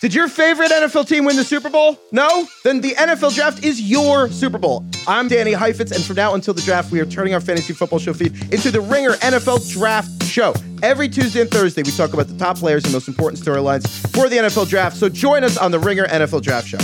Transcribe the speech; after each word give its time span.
Did 0.00 0.14
your 0.14 0.28
favorite 0.28 0.70
NFL 0.70 1.08
team 1.08 1.24
win 1.24 1.34
the 1.34 1.42
Super 1.42 1.68
Bowl? 1.68 1.98
No? 2.12 2.46
Then 2.62 2.80
the 2.80 2.92
NFL 2.92 3.34
draft 3.34 3.64
is 3.64 3.80
your 3.80 4.30
Super 4.30 4.56
Bowl. 4.56 4.86
I'm 5.08 5.26
Danny 5.26 5.52
Heifetz, 5.52 5.90
and 5.90 6.04
from 6.04 6.14
now 6.14 6.34
until 6.34 6.54
the 6.54 6.60
draft, 6.60 6.92
we 6.92 7.00
are 7.00 7.04
turning 7.04 7.34
our 7.34 7.40
fantasy 7.40 7.72
football 7.72 7.98
show 7.98 8.12
feed 8.12 8.32
into 8.54 8.70
the 8.70 8.80
Ringer 8.80 9.14
NFL 9.14 9.68
Draft 9.72 10.22
Show. 10.22 10.54
Every 10.84 11.08
Tuesday 11.08 11.40
and 11.40 11.50
Thursday, 11.50 11.82
we 11.82 11.90
talk 11.90 12.12
about 12.12 12.28
the 12.28 12.38
top 12.38 12.58
players 12.58 12.84
and 12.84 12.92
most 12.92 13.08
important 13.08 13.42
storylines 13.42 13.88
for 14.12 14.28
the 14.28 14.36
NFL 14.36 14.68
draft. 14.68 14.96
So 14.96 15.08
join 15.08 15.42
us 15.42 15.56
on 15.56 15.72
the 15.72 15.80
Ringer 15.80 16.06
NFL 16.06 16.42
Draft 16.42 16.68
Show. 16.68 16.78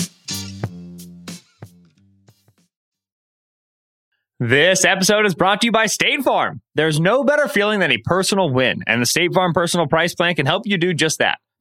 This 4.40 4.84
episode 4.84 5.24
is 5.24 5.36
brought 5.36 5.60
to 5.60 5.68
you 5.68 5.72
by 5.72 5.86
State 5.86 6.22
Farm. 6.22 6.62
There's 6.74 6.98
no 6.98 7.22
better 7.22 7.46
feeling 7.46 7.78
than 7.78 7.92
a 7.92 7.98
personal 7.98 8.50
win, 8.50 8.82
and 8.88 9.00
the 9.00 9.06
State 9.06 9.32
Farm 9.32 9.52
Personal 9.52 9.86
Price 9.86 10.16
Plan 10.16 10.34
can 10.34 10.46
help 10.46 10.64
you 10.66 10.78
do 10.78 10.92
just 10.92 11.20
that. 11.20 11.38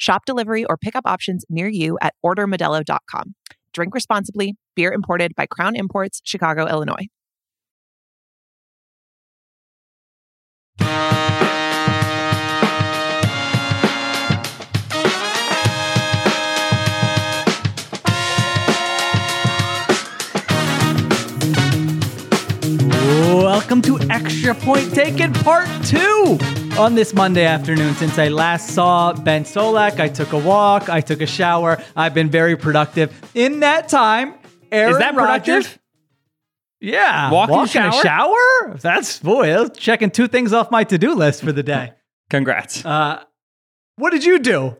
Shop 0.00 0.24
delivery 0.24 0.64
or 0.64 0.78
pickup 0.78 1.04
options 1.04 1.44
near 1.50 1.68
you 1.68 1.98
at 2.00 2.14
ordermodelo.com. 2.24 3.34
Drink 3.74 3.94
responsibly. 3.94 4.56
Beer 4.74 4.92
imported 4.92 5.34
by 5.36 5.44
Crown 5.44 5.76
Imports, 5.76 6.22
Chicago, 6.24 6.66
Illinois. 6.66 7.06
Welcome 23.34 23.82
to 23.82 24.00
Extra 24.08 24.54
Point 24.54 24.94
Taken 24.94 25.34
Part 25.34 25.68
2 25.84 26.69
on 26.80 26.94
this 26.94 27.12
Monday 27.12 27.44
afternoon. 27.44 27.92
Since 27.94 28.18
I 28.18 28.28
last 28.28 28.68
saw 28.70 29.12
Ben 29.12 29.44
Solak, 29.44 30.00
I 30.00 30.08
took 30.08 30.32
a 30.32 30.38
walk, 30.38 30.88
I 30.88 31.02
took 31.02 31.20
a 31.20 31.26
shower. 31.26 31.78
I've 31.94 32.14
been 32.14 32.30
very 32.30 32.56
productive. 32.56 33.12
In 33.34 33.60
that 33.60 33.90
time, 33.90 34.32
Aaron 34.72 34.92
Is 34.92 34.98
that 34.98 35.14
Rodgers- 35.14 35.44
productive? 35.66 35.78
Yeah. 36.80 37.30
Walk 37.30 37.50
and 37.50 37.56
walking 37.58 37.82
a 37.82 37.92
shower? 37.92 38.02
shower? 38.02 38.78
That's, 38.80 39.18
boy, 39.18 39.48
that's 39.48 39.78
checking 39.78 40.10
two 40.10 40.26
things 40.26 40.54
off 40.54 40.70
my 40.70 40.84
to 40.84 40.96
do 40.96 41.14
list 41.14 41.42
for 41.42 41.52
the 41.52 41.62
day. 41.62 41.92
Congrats. 42.30 42.82
Uh, 42.82 43.22
what 43.96 44.10
did 44.10 44.24
you 44.24 44.38
do? 44.38 44.78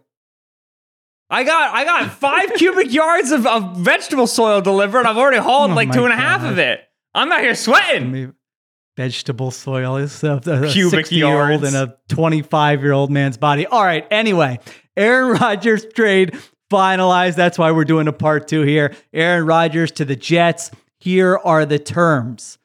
I 1.29 1.45
got 1.45 1.75
I 1.75 1.85
got 1.85 2.11
five 2.11 2.55
cubic 2.57 2.93
yards 2.93 3.31
of, 3.31 3.47
of 3.47 3.77
vegetable 3.77 4.27
soil 4.27 4.63
delivered. 4.63 5.05
I've 5.05 5.19
already 5.19 5.37
hauled 5.37 5.73
Oh 5.73 5.75
like 5.75 5.93
two 5.93 6.05
and 6.05 6.13
a 6.13 6.17
half 6.17 6.43
of 6.45 6.59
it. 6.59 6.81
I'm 7.15 7.31
out 7.31 7.41
here 7.41 7.55
sweating. 7.55 8.35
Vegetable 9.01 9.51
soil 9.51 9.97
is 9.97 10.23
a, 10.23 10.33
a 10.45 10.69
Cubic 10.69 11.07
60 11.07 11.17
year 11.17 11.27
old 11.27 11.63
yards. 11.63 11.75
in 11.75 11.75
a 11.75 11.97
25 12.09 12.83
year 12.83 12.93
old 12.93 13.11
man's 13.11 13.39
body. 13.39 13.67
All 13.67 13.83
right. 13.83 14.07
Anyway, 14.11 14.61
Aaron 14.95 15.39
Rodgers 15.41 15.87
trade 15.95 16.39
finalized. 16.71 17.35
That's 17.35 17.57
why 17.57 17.73
we're 17.73 17.87
doing 17.87 18.09
a 18.09 18.13
part 18.13 18.47
two 18.47 18.61
here. 18.61 18.95
Aaron 19.15 19.47
Rodgers 19.47 19.91
to 19.93 20.05
the 20.05 20.17
Jets. 20.17 20.71
Here 20.99 21.39
are 21.39 21.65
the 21.65 21.79
terms. 21.79 22.59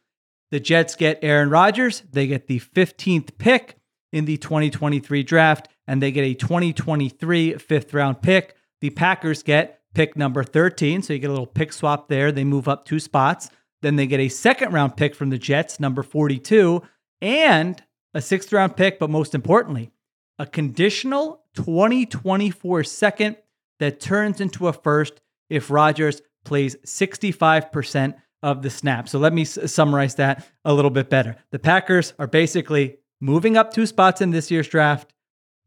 The 0.51 0.59
Jets 0.59 0.95
get 0.95 1.19
Aaron 1.21 1.49
Rodgers. 1.49 2.03
They 2.11 2.27
get 2.27 2.47
the 2.47 2.59
15th 2.59 3.37
pick 3.37 3.77
in 4.11 4.25
the 4.25 4.35
2023 4.35 5.23
draft, 5.23 5.69
and 5.87 6.01
they 6.01 6.11
get 6.11 6.23
a 6.23 6.33
2023 6.33 7.53
fifth 7.53 7.93
round 7.93 8.21
pick. 8.21 8.55
The 8.81 8.89
Packers 8.89 9.41
get 9.41 9.79
pick 9.93 10.17
number 10.17 10.43
13. 10.43 11.01
So 11.01 11.13
you 11.13 11.19
get 11.19 11.29
a 11.29 11.33
little 11.33 11.45
pick 11.45 11.71
swap 11.71 12.09
there. 12.09 12.33
They 12.33 12.43
move 12.43 12.67
up 12.67 12.83
two 12.83 12.99
spots. 12.99 13.49
Then 13.85 13.97
they 13.97 14.07
get 14.07 14.19
a 14.19 14.29
second 14.29 14.73
round 14.73 14.97
pick 14.97 15.13
from 15.13 15.29
the 15.29 15.37
Jets, 15.37 15.79
number 15.79 16.01
42, 16.01 16.81
and 17.21 17.79
a 18.15 18.21
sixth 18.21 18.51
round 18.51 18.75
pick, 18.75 18.97
but 18.97 19.11
most 19.11 19.35
importantly, 19.35 19.91
a 20.39 20.47
conditional 20.47 21.43
2024 21.53 22.83
second 22.83 23.35
that 23.79 23.99
turns 23.99 24.41
into 24.41 24.67
a 24.67 24.73
first 24.73 25.21
if 25.51 25.69
Rodgers 25.69 26.23
plays 26.45 26.75
65% 26.77 28.15
of 28.41 28.63
the 28.63 28.71
snap. 28.71 29.07
So 29.07 29.19
let 29.19 29.33
me 29.33 29.43
s- 29.43 29.71
summarize 29.71 30.15
that 30.15 30.47
a 30.63 30.73
little 30.73 30.89
bit 30.89 31.11
better. 31.11 31.35
The 31.51 31.59
Packers 31.59 32.15
are 32.17 32.25
basically 32.25 32.97
moving 33.21 33.55
up 33.55 33.71
two 33.71 33.85
spots 33.85 34.19
in 34.19 34.31
this 34.31 34.49
year's 34.49 34.67
draft, 34.67 35.13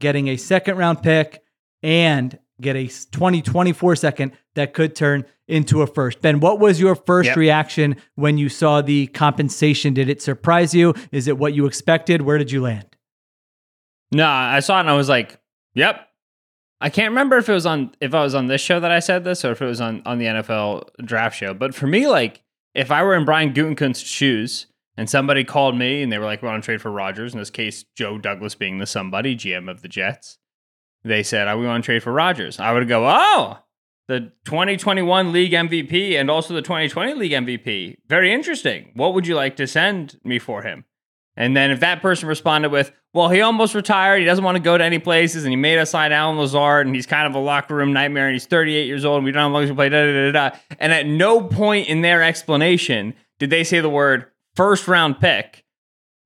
getting 0.01 0.27
a 0.27 0.37
second 0.37 0.77
round 0.77 1.05
pick, 1.05 1.41
and 1.85 2.37
get 2.61 2.77
a 2.77 2.85
s- 2.87 3.05
2024 3.07 3.97
second 3.97 4.33
that 4.55 4.73
could 4.75 4.95
turn 4.97 5.25
into 5.47 5.83
a 5.83 5.87
first. 5.87 6.21
Ben, 6.21 6.41
what 6.41 6.59
was 6.61 6.81
your 6.81 6.95
first 6.95 7.29
Yep. 7.29 7.37
reaction 7.37 7.97
when 8.17 8.37
you 8.39 8.49
saw 8.49 8.83
the 8.83 9.07
compensation? 9.09 9.95
Did 9.95 10.09
it 10.09 10.21
surprise 10.21 10.75
you? 10.75 10.95
Is 11.13 11.29
it 11.29 11.39
what 11.39 11.55
you 11.55 11.67
expected? 11.67 12.23
Where 12.23 12.39
did 12.39 12.51
you 12.51 12.61
land? 12.63 12.87
No, 14.13 14.27
I 14.27 14.61
saw 14.61 14.79
it 14.79 14.81
and 14.81 14.91
I 14.91 14.95
was 14.95 15.09
like, 15.09 15.39
"Yep." 15.75 16.05
I 16.81 16.91
can't 16.91 17.11
remember 17.11 17.37
if 17.39 17.49
it 17.49 17.53
was 17.53 17.67
on 17.67 17.93
if 18.01 18.15
I 18.15 18.23
was 18.23 18.35
on 18.35 18.47
this 18.47 18.61
show 18.61 18.79
that 18.81 18.91
I 18.91 19.01
said 19.01 19.25
this 19.25 19.45
or 19.45 19.53
if 19.53 19.61
it 19.61 19.67
was 19.67 19.81
on 19.81 20.03
on 20.07 20.19
the 20.19 20.27
NFL 20.27 20.89
draft 21.05 21.37
show. 21.37 21.53
But 21.55 21.75
for 21.75 21.87
me, 21.87 22.07
like 22.09 22.43
if 22.75 22.91
I 22.91 23.03
were 23.03 23.15
in 23.15 23.25
Brian 23.25 23.53
Gutekunst's 23.53 24.09
shoes 24.09 24.67
and 24.97 25.09
somebody 25.11 25.45
called 25.45 25.77
me 25.77 26.03
and 26.03 26.11
they 26.13 26.19
were 26.19 26.25
like, 26.25 26.41
"We 26.43 26.49
want 26.49 26.63
to 26.63 26.67
trade 26.67 26.81
for 26.81 26.91
Rodgers." 26.91 27.33
in 27.33 27.39
this 27.39 27.51
case, 27.51 27.85
Joe 27.97 28.17
Douglas 28.19 28.55
being 28.55 28.79
the 28.79 28.87
somebody 28.87 29.35
GM 29.35 29.69
of 29.69 29.83
the 29.83 29.89
Jets, 29.89 30.39
they 31.09 31.23
said, 31.23 31.49
"I 31.49 31.57
we 31.57 31.67
want 31.67 31.83
to 31.83 31.87
trade 31.87 32.03
for 32.03 32.13
Rodgers?" 32.13 32.61
I 32.61 32.73
would 32.73 32.89
go, 32.89 33.07
"Oh." 33.09 33.59
The 34.07 34.33
2021 34.47 35.33
league 35.33 35.53
MVP 35.53 36.19
and 36.19 36.31
also 36.31 36.55
the 36.55 36.63
2020 36.63 37.13
league 37.13 37.33
MVP. 37.33 37.99
Very 38.09 38.33
interesting. 38.33 38.91
What 38.95 39.13
would 39.13 39.27
you 39.27 39.35
like 39.35 39.57
to 39.57 39.67
send 39.67 40.19
me 40.25 40.39
for 40.39 40.63
him? 40.63 40.87
And 41.39 41.57
then 41.57 41.71
if 41.71 41.81
that 41.81 42.03
person 42.03 42.29
responded 42.29 42.73
with, 42.73 42.91
well, 43.15 43.29
he 43.29 43.41
almost 43.41 43.75
retired, 43.75 44.19
he 44.19 44.25
doesn't 44.25 44.45
want 44.45 44.57
to 44.57 44.63
go 44.63 44.77
to 44.77 44.83
any 44.83 44.99
places, 44.99 45.45
and 45.45 45.53
he 45.53 45.57
made 45.57 45.79
us 45.79 45.91
sign 45.91 46.11
Allen 46.11 46.37
Lazard, 46.37 46.87
and 46.87 46.97
he's 46.97 47.07
kind 47.07 47.29
of 47.29 47.35
a 47.35 47.39
locker 47.39 47.77
room 47.77 47.93
nightmare, 47.93 48.27
and 48.27 48.35
he's 48.35 48.47
38 48.47 48.87
years 48.87 49.05
old, 49.05 49.19
and 49.19 49.25
we 49.25 49.31
don't 49.31 49.45
have 49.45 49.53
long 49.53 49.67
to 49.67 49.75
play, 49.75 49.89
da 49.89 50.05
da 50.05 50.33
da. 50.33 50.51
da. 50.51 50.57
And 50.81 50.93
at 50.93 51.07
no 51.07 51.41
point 51.43 51.89
in 51.89 52.01
their 52.03 52.25
explanation 52.25 53.15
did 53.39 53.51
they 53.51 53.63
say 53.63 53.81
the 53.81 53.89
word 53.89 54.27
first 54.57 54.89
round 54.89 55.21
pick. 55.21 55.65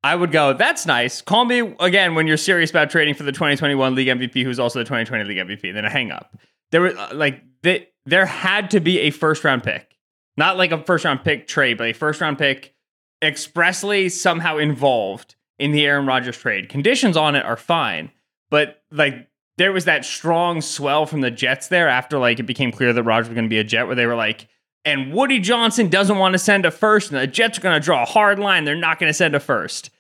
I 0.04 0.16
would 0.16 0.32
go, 0.32 0.52
that's 0.52 0.84
nice. 0.84 1.22
Call 1.22 1.44
me 1.44 1.74
again 1.78 2.14
when 2.14 2.26
you're 2.26 2.36
serious 2.36 2.70
about 2.70 2.90
trading 2.90 3.14
for 3.14 3.22
the 3.22 3.32
2021 3.32 3.94
league 3.94 4.08
MVP, 4.08 4.42
who's 4.42 4.58
also 4.58 4.80
the 4.80 4.84
2020 4.84 5.24
league 5.24 5.38
MVP. 5.38 5.72
Then 5.72 5.84
I 5.84 5.90
hang 5.90 6.10
up. 6.10 6.36
There 6.72 6.80
were 6.80 6.96
uh, 6.96 7.14
like 7.14 7.42
th- 7.62 7.88
there 8.04 8.26
had 8.26 8.70
to 8.72 8.80
be 8.80 9.00
a 9.00 9.10
first 9.10 9.44
round 9.44 9.62
pick, 9.62 9.96
not 10.36 10.56
like 10.56 10.72
a 10.72 10.82
first 10.82 11.04
round 11.04 11.22
pick 11.22 11.46
trade, 11.46 11.78
but 11.78 11.86
a 11.86 11.92
first 11.92 12.20
round 12.20 12.38
pick 12.38 12.74
expressly 13.22 14.08
somehow 14.08 14.58
involved 14.58 15.36
in 15.58 15.70
the 15.70 15.86
Aaron 15.86 16.06
Rodgers 16.06 16.36
trade. 16.36 16.68
Conditions 16.68 17.16
on 17.16 17.36
it 17.36 17.44
are 17.44 17.56
fine, 17.56 18.10
but 18.50 18.82
like 18.90 19.28
there 19.58 19.72
was 19.72 19.84
that 19.84 20.04
strong 20.04 20.60
swell 20.60 21.06
from 21.06 21.20
the 21.20 21.30
Jets 21.30 21.68
there 21.68 21.88
after 21.88 22.18
like 22.18 22.40
it 22.40 22.44
became 22.44 22.72
clear 22.72 22.92
that 22.92 23.02
Rodgers 23.04 23.28
was 23.28 23.34
going 23.34 23.44
to 23.44 23.50
be 23.50 23.58
a 23.58 23.64
Jet, 23.64 23.86
where 23.86 23.94
they 23.94 24.06
were 24.06 24.16
like, 24.16 24.48
and 24.84 25.12
Woody 25.12 25.38
Johnson 25.38 25.88
doesn't 25.88 26.18
want 26.18 26.32
to 26.32 26.38
send 26.38 26.66
a 26.66 26.72
first, 26.72 27.12
and 27.12 27.20
the 27.20 27.26
Jets 27.28 27.58
are 27.58 27.60
going 27.60 27.80
to 27.80 27.84
draw 27.84 28.02
a 28.02 28.06
hard 28.06 28.40
line. 28.40 28.64
They're 28.64 28.74
not 28.74 28.98
going 28.98 29.10
to 29.10 29.14
send 29.14 29.36
a 29.36 29.40
first. 29.40 29.90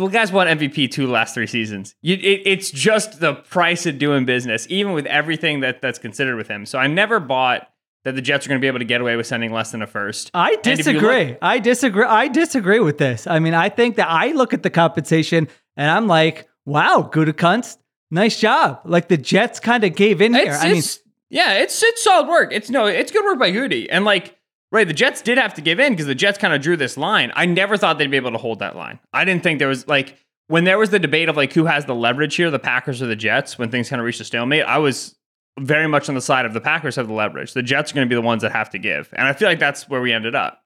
The 0.00 0.08
guys 0.08 0.32
won 0.32 0.46
MVP 0.46 0.90
two 0.90 1.06
last 1.06 1.34
three 1.34 1.46
seasons. 1.46 1.94
You, 2.02 2.14
it, 2.16 2.42
it's 2.46 2.70
just 2.70 3.20
the 3.20 3.34
price 3.34 3.86
of 3.86 3.98
doing 3.98 4.24
business, 4.24 4.66
even 4.70 4.92
with 4.92 5.06
everything 5.06 5.60
that 5.60 5.80
that's 5.82 5.98
considered 5.98 6.36
with 6.36 6.48
him. 6.48 6.66
So 6.66 6.78
I 6.78 6.86
never 6.86 7.20
bought 7.20 7.68
that 8.04 8.14
the 8.14 8.22
Jets 8.22 8.46
are 8.46 8.48
going 8.48 8.58
to 8.58 8.64
be 8.64 8.66
able 8.68 8.78
to 8.78 8.84
get 8.84 9.00
away 9.00 9.16
with 9.16 9.26
sending 9.26 9.52
less 9.52 9.72
than 9.72 9.82
a 9.82 9.86
first. 9.86 10.30
I 10.32 10.52
And 10.52 10.58
if 10.66 10.66
you 10.66 10.76
disagree. 10.94 11.26
look- 11.26 11.38
I 11.42 11.58
disagree. 11.58 12.04
I 12.04 12.28
disagree 12.28 12.80
with 12.80 12.98
this. 12.98 13.26
I 13.26 13.38
mean, 13.38 13.54
I 13.54 13.68
think 13.68 13.96
that 13.96 14.08
I 14.08 14.28
look 14.32 14.54
at 14.54 14.62
the 14.62 14.70
compensation 14.70 15.48
and 15.76 15.90
I'm 15.90 16.06
like, 16.06 16.48
wow, 16.64 17.08
Gutekunst, 17.12 17.76
nice 18.10 18.40
job. 18.40 18.80
Like 18.84 19.08
the 19.08 19.18
Jets 19.18 19.60
kind 19.60 19.84
of 19.84 19.94
gave 19.94 20.22
in 20.22 20.32
here. 20.34 20.52
It's, 20.54 20.64
I 20.64 20.72
mean, 20.72 20.82
yeah, 21.28 21.52
it's 21.58 21.82
it's 21.82 22.02
solid 22.02 22.28
work. 22.28 22.52
It's 22.52 22.70
no, 22.70 22.86
it's 22.86 23.12
good 23.12 23.24
work 23.24 23.38
by 23.38 23.50
Goody. 23.50 23.90
And 23.90 24.04
like, 24.04 24.36
right, 24.72 24.86
the 24.86 24.94
Jets 24.94 25.22
did 25.22 25.38
have 25.38 25.54
to 25.54 25.60
give 25.60 25.80
in 25.80 25.92
because 25.92 26.06
the 26.06 26.14
Jets 26.14 26.38
kind 26.38 26.54
of 26.54 26.60
drew 26.60 26.76
this 26.76 26.96
line. 26.96 27.32
I 27.34 27.46
never 27.46 27.76
thought 27.76 27.98
they'd 27.98 28.10
be 28.10 28.16
able 28.16 28.32
to 28.32 28.38
hold 28.38 28.60
that 28.60 28.76
line. 28.76 28.98
I 29.12 29.24
didn't 29.24 29.42
think 29.42 29.58
there 29.58 29.68
was 29.68 29.86
like 29.88 30.16
when 30.48 30.64
there 30.64 30.78
was 30.78 30.90
the 30.90 30.98
debate 30.98 31.28
of 31.28 31.36
like 31.36 31.52
who 31.52 31.66
has 31.66 31.86
the 31.86 31.94
leverage 31.94 32.34
here, 32.36 32.50
the 32.50 32.58
Packers 32.58 33.02
or 33.02 33.06
the 33.06 33.16
Jets, 33.16 33.58
when 33.58 33.70
things 33.70 33.88
kind 33.88 34.00
of 34.00 34.06
reached 34.06 34.20
a 34.20 34.24
stalemate. 34.24 34.64
I 34.64 34.78
was 34.78 35.16
very 35.58 35.88
much 35.88 36.08
on 36.08 36.14
the 36.14 36.20
side 36.20 36.46
of 36.46 36.54
the 36.54 36.60
Packers 36.60 36.96
have 36.96 37.08
the 37.08 37.14
leverage. 37.14 37.52
The 37.52 37.62
Jets 37.62 37.92
are 37.92 37.94
going 37.94 38.06
to 38.06 38.08
be 38.08 38.14
the 38.14 38.22
ones 38.22 38.42
that 38.42 38.52
have 38.52 38.70
to 38.70 38.78
give, 38.78 39.12
and 39.12 39.26
I 39.26 39.32
feel 39.32 39.48
like 39.48 39.58
that's 39.58 39.88
where 39.88 40.00
we 40.00 40.12
ended 40.12 40.34
up. 40.34 40.62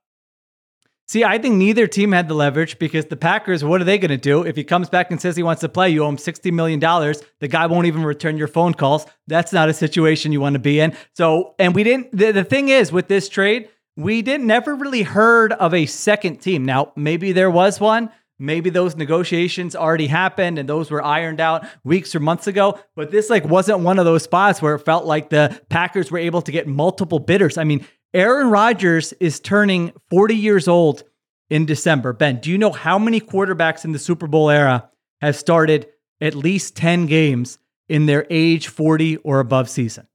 See, 1.06 1.22
I 1.22 1.36
think 1.36 1.56
neither 1.56 1.86
team 1.86 2.12
had 2.12 2.28
the 2.28 2.34
leverage 2.34 2.78
because 2.78 3.06
the 3.06 3.16
Packers, 3.16 3.62
what 3.62 3.80
are 3.80 3.84
they 3.84 3.98
going 3.98 4.10
to 4.10 4.16
do? 4.16 4.42
If 4.42 4.56
he 4.56 4.64
comes 4.64 4.88
back 4.88 5.10
and 5.10 5.20
says 5.20 5.36
he 5.36 5.42
wants 5.42 5.60
to 5.60 5.68
play, 5.68 5.90
you 5.90 6.02
owe 6.02 6.08
him 6.08 6.16
$60 6.16 6.50
million. 6.50 6.80
The 6.80 7.48
guy 7.48 7.66
won't 7.66 7.86
even 7.86 8.04
return 8.04 8.38
your 8.38 8.48
phone 8.48 8.72
calls. 8.72 9.04
That's 9.26 9.52
not 9.52 9.68
a 9.68 9.74
situation 9.74 10.32
you 10.32 10.40
want 10.40 10.54
to 10.54 10.60
be 10.60 10.80
in. 10.80 10.96
So, 11.12 11.54
and 11.58 11.74
we 11.74 11.84
didn't, 11.84 12.16
the, 12.16 12.32
the 12.32 12.44
thing 12.44 12.70
is 12.70 12.90
with 12.90 13.08
this 13.08 13.28
trade, 13.28 13.68
we 13.96 14.22
didn't 14.22 14.46
never 14.46 14.74
really 14.74 15.02
heard 15.02 15.52
of 15.52 15.72
a 15.74 15.86
second 15.86 16.38
team. 16.38 16.64
Now, 16.64 16.92
maybe 16.96 17.32
there 17.32 17.50
was 17.50 17.80
one. 17.80 18.10
Maybe 18.38 18.68
those 18.68 18.96
negotiations 18.96 19.76
already 19.76 20.08
happened 20.08 20.58
and 20.58 20.68
those 20.68 20.90
were 20.90 21.04
ironed 21.04 21.40
out 21.40 21.64
weeks 21.84 22.14
or 22.16 22.20
months 22.20 22.48
ago, 22.48 22.80
but 22.96 23.12
this 23.12 23.30
like 23.30 23.44
wasn't 23.44 23.80
one 23.80 24.00
of 24.00 24.04
those 24.04 24.24
spots 24.24 24.60
where 24.60 24.74
it 24.74 24.80
felt 24.80 25.04
like 25.04 25.30
the 25.30 25.60
Packers 25.68 26.10
were 26.10 26.18
able 26.18 26.42
to 26.42 26.50
get 26.50 26.66
multiple 26.66 27.20
bidders. 27.20 27.56
I 27.56 27.62
mean, 27.64 27.86
Aaron 28.12 28.50
Rodgers 28.50 29.12
is 29.14 29.38
turning 29.38 29.92
40 30.10 30.34
years 30.34 30.66
old 30.66 31.04
in 31.48 31.64
December. 31.64 32.12
Ben, 32.12 32.40
do 32.40 32.50
you 32.50 32.58
know 32.58 32.72
how 32.72 32.98
many 32.98 33.20
quarterbacks 33.20 33.84
in 33.84 33.92
the 33.92 33.98
Super 34.00 34.26
Bowl 34.26 34.50
era 34.50 34.90
have 35.20 35.36
started 35.36 35.86
at 36.20 36.34
least 36.34 36.76
10 36.76 37.06
games 37.06 37.58
in 37.88 38.06
their 38.06 38.26
age 38.30 38.66
40 38.66 39.18
or 39.18 39.38
above 39.38 39.70
season? 39.70 40.08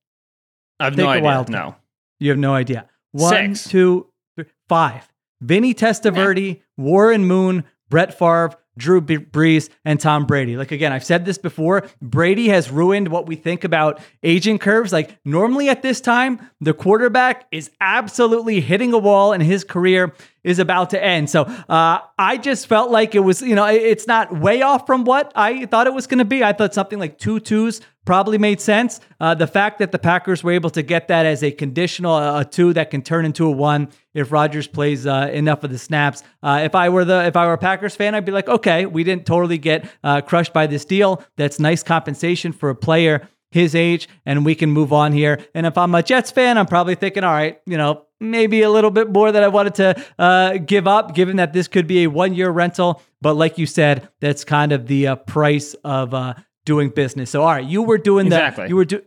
I 0.80 0.86
have 0.86 0.96
Take 0.96 1.06
no 1.06 1.10
idea. 1.10 1.24
wild 1.24 1.50
no. 1.50 1.76
You 2.20 2.32
have 2.32 2.40
no 2.40 2.54
idea. 2.54 2.90
One, 3.12 3.56
Six. 3.56 3.70
two, 3.70 4.08
three, 4.36 4.46
five. 4.68 5.08
Vinny 5.42 5.74
Testaverde, 5.74 6.62
Warren 6.78 7.26
Moon, 7.26 7.64
Brett 7.90 8.18
Favre, 8.18 8.52
Drew 8.78 9.02
B- 9.02 9.18
Brees, 9.18 9.70
and 9.84 10.00
Tom 10.00 10.26
Brady. 10.26 10.56
Like 10.56 10.72
again, 10.72 10.94
I've 10.94 11.04
said 11.04 11.26
this 11.26 11.38
before. 11.38 11.88
Brady 12.02 12.48
has 12.50 12.70
ruined 12.72 13.10
what 13.10 13.26
we 13.26 13.36
think 13.36 13.64
about 13.64 14.00
aging 14.24 14.58
curves. 14.60 14.94
Like 14.94 15.18
normally 15.26 15.70
at 15.70 15.82
this 15.82 16.00
time, 16.00 16.40
the 16.62 16.74
quarterback 16.74 17.46
is 17.52 17.72
absolutely 17.82 18.62
hitting 18.62 18.94
a 18.94 18.98
wall, 18.98 19.34
in 19.34 19.42
his 19.42 19.64
career 19.64 20.14
is 20.44 20.60
about 20.60 20.92
to 20.92 21.04
end. 21.04 21.30
So 21.30 21.44
uh, 21.44 22.00
I 22.18 22.38
just 22.38 22.68
felt 22.68 22.92
like 22.92 23.16
it 23.16 23.20
was, 23.20 23.42
you 23.42 23.56
know, 23.56 23.66
it's 23.66 24.08
not 24.08 24.38
way 24.40 24.62
off 24.62 24.86
from 24.86 25.04
what 25.04 25.32
I 25.36 25.66
thought 25.66 25.88
it 25.88 25.94
was 25.94 26.08
going 26.08 26.20
to 26.20 26.26
be. 26.26 26.44
I 26.44 26.54
thought 26.54 26.74
something 26.74 27.00
like 27.00 27.18
two 27.18 27.40
twos 27.40 27.82
probably 28.06 28.40
made 28.40 28.60
sense. 28.60 29.00
Uh, 29.20 29.36
the 29.36 29.46
fact 29.46 29.78
that 29.78 29.92
the 29.92 30.00
Packers 30.00 30.44
were 30.44 30.52
able 30.52 30.72
to 30.72 30.82
get 30.82 31.10
that 31.10 31.28
as 31.28 31.44
a 31.44 31.52
conditional, 31.52 32.18
a 32.18 32.44
two 32.44 32.74
that 32.74 32.90
can 32.90 33.04
turn 33.04 33.24
into 33.24 33.46
a 33.46 33.52
one 33.52 33.90
if 34.16 34.32
Rodgers 34.32 34.68
plays 34.68 35.06
uh, 35.06 35.30
enough 35.32 35.64
of 35.64 35.70
the 35.70 35.78
snaps. 35.78 36.24
Uh, 36.42 36.62
if 36.64 36.74
I 36.74 36.90
were 36.90 37.06
the 37.06 37.26
if 37.26 37.36
I 37.36 37.46
were 37.46 37.54
a 37.54 37.58
Packers 37.60 37.96
fan, 37.96 38.16
I'd 38.16 38.26
be 38.26 38.32
like, 38.32 38.50
okay, 38.50 38.88
we 38.88 39.04
didn't 39.04 39.28
totally 39.28 39.60
get 39.60 39.88
uh, 40.04 40.22
crushed 40.22 40.54
by 40.54 40.66
this 40.66 40.86
deal. 40.86 41.24
That's 41.36 41.60
nice 41.60 41.84
compensation 41.84 42.52
for 42.52 42.72
a 42.72 42.76
player 42.76 43.30
his 43.52 43.74
age, 43.76 44.08
and 44.26 44.46
we 44.46 44.56
can 44.56 44.72
move 44.72 44.94
on 44.94 45.12
here. 45.12 45.40
And 45.54 45.66
if 45.66 45.78
I'm 45.78 45.94
a 45.96 46.04
Jets 46.04 46.32
fan, 46.32 46.58
I'm 46.58 46.66
probably 46.66 46.96
thinking, 46.96 47.24
all 47.24 47.34
right, 47.34 47.60
you 47.66 47.78
know, 47.78 48.06
maybe 48.20 48.62
a 48.62 48.70
little 48.70 48.92
bit 48.92 49.10
more 49.12 49.32
that 49.32 49.44
I 49.44 49.48
wanted 49.48 49.76
to 49.76 50.04
uh, 50.20 50.58
give 50.58 50.88
up, 50.88 51.16
given 51.16 51.38
that 51.38 51.54
this 51.54 51.68
could 51.68 51.88
be 51.88 52.04
a 52.04 52.08
one 52.08 52.34
year 52.34 52.50
rental. 52.52 53.02
But 53.22 53.34
like 53.36 53.58
you 53.58 53.66
said, 53.66 54.10
that's 54.20 54.44
kind 54.44 54.72
of 54.72 54.88
the 54.88 55.08
uh, 55.08 55.16
price 55.16 55.74
of 55.84 56.14
uh, 56.14 56.36
doing 56.66 56.90
business. 56.90 57.32
So 57.32 57.42
all 57.42 57.50
right, 57.50 57.66
you 57.66 57.82
were 57.84 57.98
doing 57.98 58.28
Exactly. 58.28 58.64
that. 58.64 58.70
You 58.70 58.76
were 58.76 58.86
do 58.86 59.02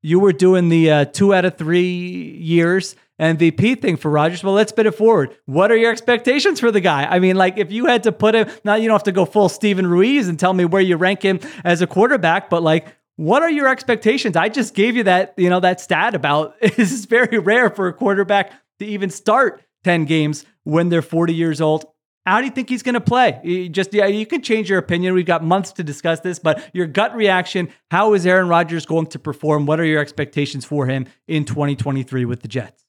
you 0.00 0.20
were 0.20 0.32
doing 0.32 0.68
the 0.68 0.90
uh, 0.90 1.04
two 1.06 1.34
out 1.34 1.44
of 1.44 1.56
three 1.56 1.90
years 2.38 2.94
MVP 3.20 3.82
thing 3.82 3.96
for 3.96 4.12
Rodgers. 4.12 4.44
Well, 4.44 4.54
let's 4.54 4.70
spin 4.70 4.86
it 4.86 4.94
forward. 4.94 5.36
What 5.46 5.72
are 5.72 5.76
your 5.76 5.90
expectations 5.90 6.60
for 6.60 6.70
the 6.70 6.80
guy? 6.80 7.04
I 7.04 7.18
mean, 7.18 7.34
like 7.34 7.58
if 7.58 7.72
you 7.72 7.86
had 7.86 8.04
to 8.04 8.12
put 8.12 8.36
him, 8.36 8.48
now 8.64 8.76
you 8.76 8.86
don't 8.86 8.94
have 8.94 9.02
to 9.04 9.12
go 9.12 9.24
full 9.24 9.48
Steven 9.48 9.88
Ruiz 9.88 10.28
and 10.28 10.38
tell 10.38 10.52
me 10.54 10.64
where 10.64 10.80
you 10.80 10.96
rank 10.96 11.22
him 11.22 11.40
as 11.64 11.82
a 11.82 11.86
quarterback, 11.88 12.48
but 12.48 12.62
like, 12.62 12.94
what 13.18 13.42
are 13.42 13.50
your 13.50 13.66
expectations? 13.66 14.36
I 14.36 14.48
just 14.48 14.76
gave 14.76 14.94
you 14.94 15.02
that, 15.02 15.34
you 15.36 15.50
know, 15.50 15.58
that 15.58 15.80
stat 15.80 16.14
about 16.14 16.58
this 16.60 16.92
is 16.92 17.04
very 17.04 17.38
rare 17.38 17.68
for 17.68 17.88
a 17.88 17.92
quarterback 17.92 18.52
to 18.78 18.86
even 18.86 19.10
start 19.10 19.60
10 19.82 20.04
games 20.04 20.46
when 20.62 20.88
they're 20.88 21.02
40 21.02 21.34
years 21.34 21.60
old. 21.60 21.84
How 22.24 22.38
do 22.38 22.44
you 22.44 22.52
think 22.52 22.68
he's 22.68 22.84
going 22.84 22.94
to 22.94 23.00
play? 23.00 23.40
You 23.42 23.68
just 23.68 23.92
yeah, 23.92 24.06
you 24.06 24.24
can 24.24 24.40
change 24.40 24.70
your 24.70 24.78
opinion. 24.78 25.14
We've 25.14 25.26
got 25.26 25.42
months 25.42 25.72
to 25.72 25.82
discuss 25.82 26.20
this, 26.20 26.38
but 26.38 26.70
your 26.72 26.86
gut 26.86 27.16
reaction, 27.16 27.70
how 27.90 28.14
is 28.14 28.24
Aaron 28.24 28.48
Rodgers 28.48 28.86
going 28.86 29.06
to 29.06 29.18
perform? 29.18 29.66
What 29.66 29.80
are 29.80 29.84
your 29.84 30.00
expectations 30.00 30.64
for 30.64 30.86
him 30.86 31.06
in 31.26 31.44
2023 31.44 32.24
with 32.24 32.42
the 32.42 32.48
Jets? 32.48 32.84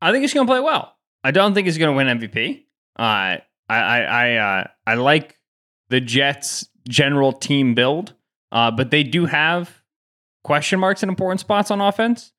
I 0.00 0.10
think 0.10 0.22
he's 0.22 0.34
going 0.34 0.46
to 0.46 0.50
play 0.50 0.60
well. 0.60 0.96
I 1.22 1.30
don't 1.30 1.54
think 1.54 1.66
he's 1.66 1.78
going 1.78 1.92
to 1.92 1.96
win 1.96 2.18
MVP. 2.18 2.64
Uh, 2.98 3.02
I 3.02 3.42
I 3.68 4.00
I 4.00 4.34
uh, 4.36 4.64
I 4.84 4.94
like 4.94 5.38
the 5.90 6.00
Jets' 6.00 6.68
general 6.88 7.32
team 7.32 7.74
build, 7.74 8.14
uh, 8.52 8.70
but 8.70 8.90
they 8.90 9.02
do 9.02 9.26
have 9.26 9.82
question 10.44 10.78
marks 10.78 11.02
in 11.02 11.08
important 11.08 11.40
spots 11.40 11.70
on 11.70 11.80
offense. 11.80 12.32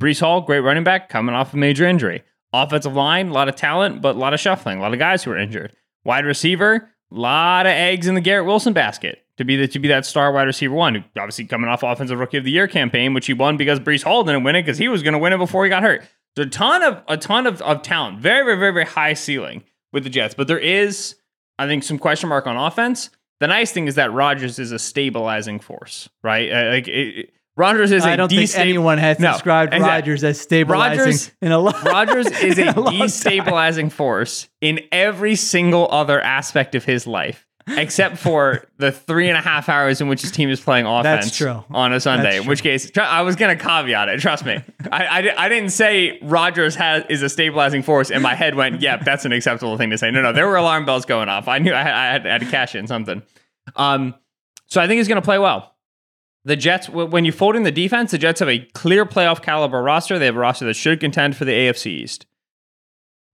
Breece 0.00 0.20
Hall, 0.20 0.40
great 0.40 0.60
running 0.60 0.84
back, 0.84 1.08
coming 1.08 1.34
off 1.34 1.54
a 1.54 1.56
major 1.56 1.86
injury. 1.86 2.22
Offensive 2.52 2.94
line, 2.94 3.28
a 3.28 3.32
lot 3.32 3.48
of 3.48 3.56
talent, 3.56 4.02
but 4.02 4.16
a 4.16 4.18
lot 4.18 4.34
of 4.34 4.40
shuffling, 4.40 4.78
a 4.78 4.82
lot 4.82 4.92
of 4.92 4.98
guys 4.98 5.24
who 5.24 5.30
are 5.30 5.38
injured. 5.38 5.74
Wide 6.04 6.24
receiver, 6.24 6.90
a 7.10 7.14
lot 7.14 7.66
of 7.66 7.72
eggs 7.72 8.06
in 8.06 8.14
the 8.14 8.20
Garrett 8.20 8.46
Wilson 8.46 8.72
basket 8.72 9.24
to 9.36 9.44
be 9.44 9.56
the, 9.56 9.68
to 9.68 9.78
be 9.78 9.88
that 9.88 10.06
star 10.06 10.32
wide 10.32 10.46
receiver 10.46 10.74
one. 10.74 11.04
Obviously 11.16 11.46
coming 11.46 11.68
off 11.68 11.82
offensive 11.82 12.18
rookie 12.18 12.36
of 12.36 12.44
the 12.44 12.50
year 12.50 12.68
campaign, 12.68 13.14
which 13.14 13.26
he 13.26 13.32
won 13.32 13.56
because 13.56 13.80
Breece 13.80 14.02
Hall 14.02 14.24
didn't 14.24 14.44
win 14.44 14.56
it 14.56 14.62
because 14.62 14.78
he 14.78 14.88
was 14.88 15.02
going 15.02 15.12
to 15.12 15.18
win 15.18 15.32
it 15.32 15.38
before 15.38 15.64
he 15.64 15.70
got 15.70 15.82
hurt. 15.82 16.04
There's 16.36 16.48
a 16.48 16.50
ton 16.50 16.82
of 16.82 17.02
a 17.08 17.16
ton 17.16 17.46
of, 17.46 17.62
of 17.62 17.82
talent, 17.82 18.18
very 18.18 18.44
very 18.44 18.58
very 18.58 18.72
very 18.72 18.86
high 18.86 19.14
ceiling 19.14 19.64
with 19.92 20.04
the 20.04 20.10
Jets, 20.10 20.34
but 20.34 20.48
there 20.48 20.58
is 20.58 21.16
I 21.58 21.66
think 21.66 21.82
some 21.84 21.98
question 21.98 22.28
mark 22.28 22.46
on 22.46 22.56
offense. 22.56 23.10
The 23.40 23.46
nice 23.48 23.72
thing 23.72 23.86
is 23.88 23.96
that 23.96 24.12
Rodgers 24.12 24.58
is 24.58 24.72
a 24.72 24.78
stabilizing 24.78 25.60
force, 25.60 26.08
right? 26.22 26.50
Uh, 26.50 26.70
like 26.70 26.88
it, 26.88 27.30
Rodgers 27.56 27.92
is 27.92 28.04
I 28.04 28.12
a 28.12 28.16
don't 28.16 28.28
think 28.28 28.54
anyone 28.56 28.98
has 28.98 29.18
No, 29.20 29.32
described 29.32 29.72
exactly. 29.74 29.90
Rodgers 29.90 30.24
as 30.24 30.40
stabilizing 30.40 30.98
Rodgers, 30.98 31.30
in 31.40 31.52
a 31.52 31.58
lot. 31.58 31.82
Rodgers 31.84 32.26
is 32.42 32.58
a 32.58 32.68
in 32.68 32.74
long 32.76 32.84
time. 32.86 32.94
destabilizing 33.02 33.92
force 33.92 34.48
in 34.60 34.80
every 34.90 35.36
single 35.36 35.88
other 35.90 36.20
aspect 36.20 36.74
of 36.74 36.84
his 36.84 37.06
life, 37.06 37.46
except 37.66 38.18
for 38.18 38.64
the 38.78 38.92
three 38.92 39.28
and 39.28 39.36
a 39.36 39.40
half 39.40 39.68
hours 39.68 40.00
in 40.00 40.08
which 40.08 40.22
his 40.22 40.30
team 40.30 40.50
is 40.50 40.60
playing 40.60 40.86
offense 40.86 41.26
That's 41.26 41.36
true. 41.36 41.64
on 41.70 41.92
a 41.92 42.00
Sunday. 42.00 42.38
In 42.38 42.46
which 42.46 42.62
case, 42.62 42.90
tr- 42.90 43.00
I 43.00 43.22
was 43.22 43.36
going 43.36 43.56
to 43.56 43.62
caveat 43.62 44.08
it. 44.08 44.20
Trust 44.20 44.44
me. 44.44 44.62
I, 44.92 45.06
I, 45.06 45.44
I 45.44 45.48
didn't 45.48 45.70
say 45.70 46.18
Rodgers 46.22 46.74
has 46.76 47.04
is 47.08 47.22
a 47.22 47.28
stabilizing 47.28 47.82
force, 47.82 48.10
and 48.10 48.22
my 48.22 48.34
head 48.34 48.54
went, 48.54 48.80
"Yep, 48.80 49.04
that's 49.04 49.24
an 49.24 49.32
acceptable 49.32 49.76
thing 49.76 49.90
to 49.90 49.98
say." 49.98 50.10
No, 50.10 50.22
no, 50.22 50.32
there 50.32 50.46
were 50.46 50.56
alarm 50.56 50.84
bells 50.84 51.04
going 51.04 51.28
off. 51.28 51.48
I 51.48 51.58
knew 51.58 51.72
I 51.72 51.82
had, 51.82 51.94
I 51.94 52.12
had, 52.12 52.26
I 52.26 52.32
had 52.32 52.40
to 52.42 52.50
cash 52.50 52.74
in 52.74 52.86
something. 52.86 53.22
Um, 53.76 54.14
so 54.66 54.80
I 54.80 54.86
think 54.86 54.98
he's 54.98 55.08
going 55.08 55.20
to 55.20 55.24
play 55.24 55.38
well. 55.38 55.74
The 56.46 56.56
Jets, 56.56 56.90
when 56.90 57.24
you 57.24 57.32
fold 57.32 57.56
in 57.56 57.62
the 57.62 57.72
defense, 57.72 58.10
the 58.10 58.18
Jets 58.18 58.40
have 58.40 58.50
a 58.50 58.58
clear 58.74 59.06
playoff 59.06 59.40
caliber 59.40 59.82
roster. 59.82 60.18
They 60.18 60.26
have 60.26 60.36
a 60.36 60.40
roster 60.40 60.66
that 60.66 60.74
should 60.74 61.00
contend 61.00 61.36
for 61.36 61.46
the 61.46 61.52
AFC 61.52 61.86
East. 61.86 62.26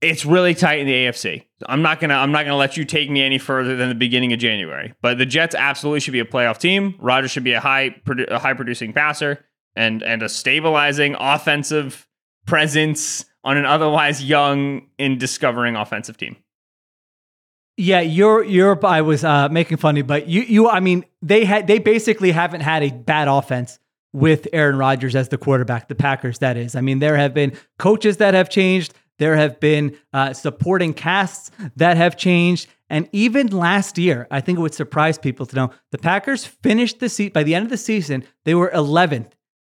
It's 0.01 0.25
really 0.25 0.55
tight 0.55 0.81
in 0.81 0.87
the 0.87 0.95
AFC. 0.95 1.45
I'm 1.67 1.83
not 1.83 2.01
gonna 2.01 2.15
I'm 2.15 2.33
not 2.33 2.45
gonna 2.45 2.57
let 2.57 2.77
you 2.77 2.85
take 2.85 3.11
me 3.11 3.23
any 3.23 3.39
further 3.39 3.77
than 3.77 3.89
the 3.89 3.95
beginning 3.95 4.33
of 4.33 4.39
January. 4.39 4.95
But 5.03 5.19
the 5.19 5.27
Jets 5.27 5.55
absolutely 5.55 6.01
should 6.01 6.13
be 6.13 6.21
a 6.21 6.25
playoff 6.25 6.59
team. 6.59 6.95
Rodgers 6.99 7.31
should 7.31 7.45
be 7.45 7.53
a 7.53 7.61
high 7.61 7.95
a 8.29 8.39
high 8.39 8.55
producing 8.55 8.93
passer 8.93 9.45
and 9.77 10.03
and 10.03 10.23
a 10.23 10.29
stabilizing 10.29 11.17
offensive 11.19 12.09
presence 12.47 13.27
on 13.45 13.57
an 13.57 13.67
otherwise 13.67 14.25
young 14.25 14.87
and 14.99 15.19
discovering 15.19 15.77
offensive 15.77 16.17
team. 16.17 16.37
Yeah, 17.77 18.01
Europe. 18.01 18.49
Europe. 18.49 18.85
I 18.85 19.01
was 19.01 19.25
uh, 19.25 19.49
making 19.49 19.79
fun 19.79 19.95
of, 19.95 19.99
you, 19.99 20.05
but 20.05 20.29
you, 20.29 20.43
you. 20.43 20.69
I 20.69 20.81
mean, 20.81 21.05
they 21.23 21.47
had 21.47 21.67
they 21.67 21.79
basically 21.79 22.31
haven't 22.31 22.61
had 22.61 22.83
a 22.83 22.91
bad 22.91 23.27
offense 23.27 23.79
with 24.13 24.47
Aaron 24.53 24.77
Rodgers 24.77 25.17
as 25.17 25.31
the 25.31 25.39
quarterback. 25.39 25.89
The 25.89 25.95
Packers, 25.95 26.41
that 26.41 26.59
is. 26.59 26.77
I 26.77 26.83
mean, 26.83 26.99
there 26.99 27.17
have 27.17 27.33
been 27.33 27.57
coaches 27.79 28.19
that 28.19 28.35
have 28.35 28.51
changed. 28.51 28.93
There 29.21 29.37
have 29.37 29.61
been 29.61 29.99
uh, 30.15 30.33
supporting 30.33 30.95
casts 30.95 31.51
that 31.77 31.99
have 31.99 32.17
changed, 32.17 32.69
and 32.89 33.07
even 33.13 33.49
last 33.49 33.99
year, 33.99 34.27
I 34.31 34.41
think 34.41 34.59
it 34.59 34.63
would 34.63 34.75
surprise 34.75 35.19
people 35.19 35.45
to 35.45 35.55
know 35.55 35.71
the 35.91 35.99
Packers 35.99 36.47
finished 36.47 37.01
the 37.01 37.11
seat 37.11 37.35
by 37.35 37.43
the 37.43 37.55
end 37.55 37.65
of 37.65 37.71
the 37.71 37.77
season. 37.77 38.25
They 38.47 38.55
were 38.55 38.71
11th 38.71 39.33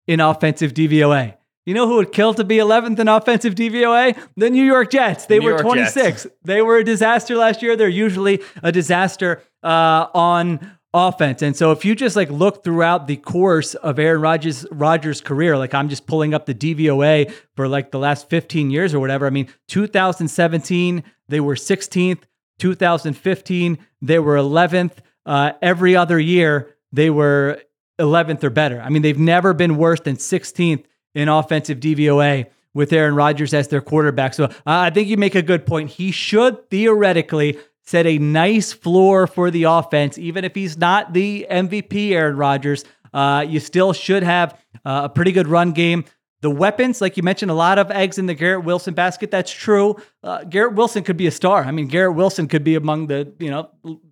in 0.05 0.19
offensive 0.19 0.75
DVOA. 0.75 1.37
You 1.65 1.73
know 1.73 1.87
who 1.87 1.95
would 1.95 2.11
kill 2.11 2.35
to 2.35 2.43
be 2.43 2.57
11th 2.57 2.99
in 2.99 3.07
offensive 3.07 3.55
DVOA? 3.55 4.15
The 4.37 4.51
New 4.51 4.63
York 4.63 4.91
Jets. 4.91 5.25
They 5.25 5.39
New 5.39 5.45
were 5.45 5.51
York 5.51 5.61
26. 5.63 6.27
They 6.43 6.61
were 6.61 6.77
a 6.77 6.83
disaster 6.83 7.35
last 7.35 7.63
year. 7.63 7.75
They're 7.75 7.89
usually 7.89 8.43
a 8.61 8.71
disaster 8.71 9.41
uh, 9.63 10.05
on 10.13 10.77
offense. 10.93 11.41
And 11.41 11.55
so 11.55 11.71
if 11.71 11.85
you 11.85 11.95
just 11.95 12.15
like 12.15 12.29
look 12.29 12.63
throughout 12.63 13.07
the 13.07 13.15
course 13.17 13.75
of 13.75 13.97
Aaron 13.97 14.21
Rodgers 14.21 14.65
Rodgers' 14.71 15.21
career, 15.21 15.57
like 15.57 15.73
I'm 15.73 15.89
just 15.89 16.05
pulling 16.05 16.33
up 16.33 16.45
the 16.45 16.53
DVOA 16.53 17.31
for 17.55 17.67
like 17.67 17.91
the 17.91 17.99
last 17.99 18.29
15 18.29 18.69
years 18.69 18.93
or 18.93 18.99
whatever. 18.99 19.25
I 19.25 19.29
mean, 19.29 19.47
2017 19.67 21.03
they 21.29 21.39
were 21.39 21.55
16th. 21.55 22.23
2015 22.59 23.77
they 24.01 24.19
were 24.19 24.35
11th. 24.35 24.93
Uh, 25.25 25.53
every 25.61 25.95
other 25.95 26.19
year 26.19 26.75
they 26.91 27.09
were 27.09 27.61
11th 27.99 28.43
or 28.43 28.49
better. 28.49 28.81
I 28.81 28.89
mean, 28.89 29.01
they've 29.01 29.17
never 29.17 29.53
been 29.53 29.77
worse 29.77 30.01
than 30.01 30.17
16th 30.17 30.83
in 31.13 31.29
offensive 31.29 31.79
DVOA 31.79 32.47
with 32.73 32.93
Aaron 32.93 33.15
Rodgers 33.15 33.53
as 33.53 33.67
their 33.67 33.81
quarterback. 33.81 34.33
So 34.33 34.45
uh, 34.45 34.49
I 34.65 34.89
think 34.89 35.07
you 35.07 35.17
make 35.17 35.35
a 35.35 35.41
good 35.41 35.65
point. 35.65 35.89
He 35.91 36.11
should 36.11 36.69
theoretically 36.69 37.59
set 37.83 38.05
a 38.05 38.17
nice 38.17 38.73
floor 38.73 39.27
for 39.27 39.51
the 39.51 39.63
offense, 39.63 40.17
even 40.17 40.45
if 40.45 40.55
he's 40.55 40.77
not 40.77 41.13
the 41.13 41.47
MVP, 41.49 42.11
Aaron 42.11 42.37
Rodgers. 42.37 42.85
Uh, 43.13 43.45
you 43.47 43.59
still 43.59 43.93
should 43.93 44.23
have 44.23 44.57
uh, 44.85 45.01
a 45.05 45.09
pretty 45.09 45.31
good 45.31 45.47
run 45.47 45.71
game. 45.71 46.05
The 46.41 46.49
weapons, 46.49 47.01
like 47.01 47.17
you 47.17 47.23
mentioned, 47.23 47.51
a 47.51 47.55
lot 47.55 47.77
of 47.77 47.91
eggs 47.91 48.17
in 48.17 48.25
the 48.25 48.33
Garrett 48.33 48.63
Wilson 48.65 48.95
basket. 48.95 49.29
That's 49.29 49.51
true. 49.51 49.95
Uh, 50.23 50.43
Garrett 50.43 50.73
Wilson 50.73 51.03
could 51.03 51.17
be 51.17 51.27
a 51.27 51.31
star. 51.31 51.63
I 51.63 51.71
mean, 51.71 51.87
Garrett 51.87 52.15
Wilson 52.15 52.47
could 52.47 52.63
be 52.63 52.73
among 52.75 53.07
the 53.07 53.31
you 53.39 53.51
know 53.51 53.69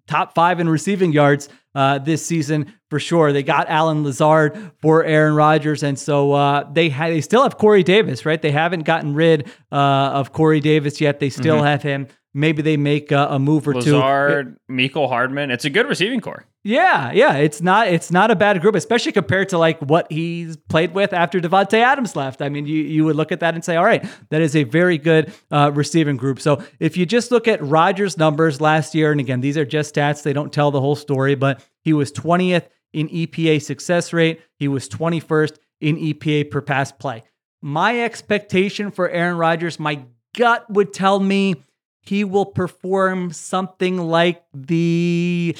top 0.07 0.35
five 0.35 0.59
in 0.59 0.69
receiving 0.69 1.11
yards 1.11 1.49
uh, 1.73 1.97
this 1.97 2.23
season 2.23 2.73
for 2.91 2.99
sure. 2.99 3.33
They 3.33 3.41
got 3.41 3.67
Allen 3.67 4.03
Lazard 4.03 4.71
for 4.79 5.03
Aaron 5.03 5.33
Rodgers, 5.33 5.81
and 5.81 5.97
so 5.97 6.33
uh, 6.33 6.71
they 6.71 6.89
ha- 6.89 7.07
they 7.07 7.21
still 7.21 7.41
have 7.41 7.57
Corey 7.57 7.81
Davis, 7.81 8.27
right? 8.27 8.39
They 8.39 8.51
haven't 8.51 8.83
gotten 8.83 9.15
rid 9.15 9.47
uh, 9.71 9.75
of 9.75 10.31
Corey 10.31 10.59
Davis 10.59 11.01
yet. 11.01 11.19
They 11.19 11.31
still 11.31 11.57
mm-hmm. 11.57 11.65
have 11.65 11.81
him. 11.81 12.07
Maybe 12.39 12.61
they 12.61 12.77
make 12.77 13.11
a, 13.11 13.27
a 13.31 13.39
move 13.39 13.67
or 13.67 13.73
Lazard, 13.73 14.57
two. 14.67 14.73
Mecole 14.73 15.09
Hardman. 15.09 15.51
It's 15.51 15.65
a 15.65 15.69
good 15.69 15.87
receiving 15.87 16.21
core. 16.21 16.45
Yeah, 16.63 17.11
yeah, 17.11 17.35
it's 17.35 17.61
not 17.61 17.87
it's 17.87 18.11
not 18.11 18.31
a 18.31 18.35
bad 18.35 18.61
group, 18.61 18.75
especially 18.75 19.11
compared 19.11 19.49
to 19.49 19.57
like 19.57 19.79
what 19.79 20.11
he's 20.11 20.55
played 20.55 20.93
with 20.93 21.11
after 21.13 21.39
Davante 21.39 21.81
Adams 21.81 22.15
left. 22.15 22.41
I 22.41 22.49
mean, 22.49 22.65
you 22.65 22.81
you 22.81 23.05
would 23.05 23.17
look 23.17 23.31
at 23.31 23.41
that 23.41 23.55
and 23.55 23.63
say, 23.63 23.75
all 23.75 23.83
right, 23.83 24.05
that 24.29 24.41
is 24.41 24.55
a 24.55 24.63
very 24.63 24.97
good 24.97 25.33
uh, 25.51 25.71
receiving 25.73 26.15
group. 26.15 26.39
So 26.39 26.63
if 26.79 26.95
you 26.95 27.05
just 27.05 27.31
look 27.31 27.47
at 27.47 27.61
Rodgers' 27.61 28.17
numbers 28.17 28.61
last 28.61 28.95
year, 28.95 29.11
and 29.11 29.19
again, 29.19 29.41
these 29.41 29.57
are 29.57 29.65
just 29.65 29.93
stats; 29.93 30.23
they 30.23 30.33
don't 30.33 30.51
tell 30.51 30.71
the 30.71 30.81
whole 30.81 30.95
story. 30.95 31.35
But 31.35 31.61
he 31.81 31.91
was 31.91 32.11
20th 32.11 32.67
in 32.93 33.09
EPA 33.09 33.61
success 33.61 34.13
rate. 34.13 34.41
He 34.55 34.67
was 34.67 34.87
21st 34.89 35.57
in 35.81 35.97
EPA 35.97 36.51
per 36.51 36.61
pass 36.61 36.91
play. 36.91 37.23
My 37.61 38.01
expectation 38.01 38.91
for 38.91 39.09
Aaron 39.09 39.37
Rodgers, 39.37 39.79
my 39.79 40.03
gut 40.35 40.69
would 40.69 40.93
tell 40.93 41.19
me 41.19 41.63
he 42.09 42.23
will 42.23 42.47
perform 42.47 43.31
something 43.31 43.99
like 43.99 44.43
the 44.51 45.55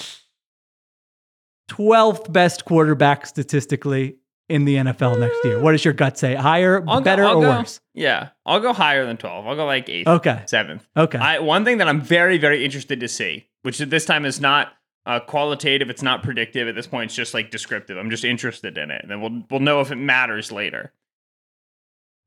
12th 1.70 2.34
best 2.34 2.66
quarterback 2.66 3.28
statistically 3.28 4.16
in 4.48 4.66
the 4.66 4.78
NFL 4.78 5.20
next 5.20 5.38
year. 5.46 5.60
What 5.60 5.74
does 5.74 5.86
your 5.86 5.94
gut 5.94 6.18
say? 6.18 6.34
Higher, 6.34 6.84
I'll 6.88 7.02
better, 7.02 7.22
go, 7.22 7.38
or 7.38 7.42
go, 7.44 7.50
worse? 7.50 7.80
Yeah, 7.94 8.30
I'll 8.48 8.62
go 8.62 8.74
higher 8.74 9.06
than 9.06 9.18
12. 9.18 9.46
I'll 9.46 9.56
go 9.56 9.68
like 9.68 9.86
8th. 9.86 10.08
Okay. 10.08 10.42
7th. 10.48 10.82
Okay. 10.98 11.20
I, 11.20 11.38
one 11.38 11.66
thing 11.66 11.78
that 11.78 11.88
I'm 11.88 12.02
very, 12.02 12.40
very 12.40 12.66
interested 12.66 13.00
to 13.02 13.08
see, 13.08 13.46
which 13.62 13.80
at 13.80 13.92
this 13.92 14.06
time 14.06 14.26
is 14.26 14.42
not 14.42 14.74
uh, 15.06 15.20
qualitative, 15.20 15.92
it's 15.92 16.02
not 16.02 16.24
predictive 16.24 16.68
at 16.68 16.74
this 16.74 16.88
point, 16.88 17.10
it's 17.12 17.16
just 17.16 17.36
like 17.36 17.52
descriptive. 17.52 17.96
I'm 17.96 18.10
just 18.10 18.26
interested 18.26 18.76
in 18.80 18.90
it. 18.90 19.04
And 19.04 19.12
then 19.12 19.22
we'll, 19.22 19.44
we'll 19.52 19.60
know 19.60 19.82
if 19.82 19.92
it 19.92 19.98
matters 19.98 20.52
later. 20.52 20.94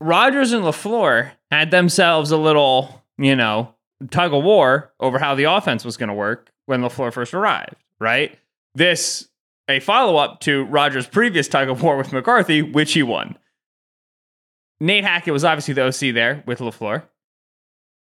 Rodgers 0.01 0.53
and 0.53 0.63
LaFleur 0.63 1.33
had 1.51 1.73
themselves 1.73 2.31
a 2.31 2.37
little, 2.37 3.03
you 3.19 3.35
know, 3.35 3.75
tug 4.11 4.33
of 4.33 4.43
war 4.43 4.93
over 5.01 5.19
how 5.19 5.35
the 5.35 5.45
offense 5.45 5.85
was 5.85 5.97
going 5.97 6.09
to 6.09 6.15
work 6.15 6.51
when 6.67 6.83
LaFleur 6.83 7.13
first 7.13 7.35
arrived, 7.35 7.77
right? 7.99 8.39
This 8.75 9.29
a 9.69 9.81
follow 9.81 10.17
up 10.17 10.41
to 10.41 10.65
Rodgers' 10.65 11.07
previous 11.07 11.49
tug 11.49 11.69
of 11.69 11.83
war 11.83 11.97
with 11.97 12.13
McCarthy, 12.13 12.63
which 12.63 12.93
he 12.93 13.03
won. 13.03 13.37
Nate 14.81 15.05
Hackett 15.05 15.33
was 15.33 15.45
obviously 15.45 15.75
the 15.75 15.85
OC 15.85 16.15
there 16.15 16.43
with 16.47 16.59
LaFleur. 16.59 17.05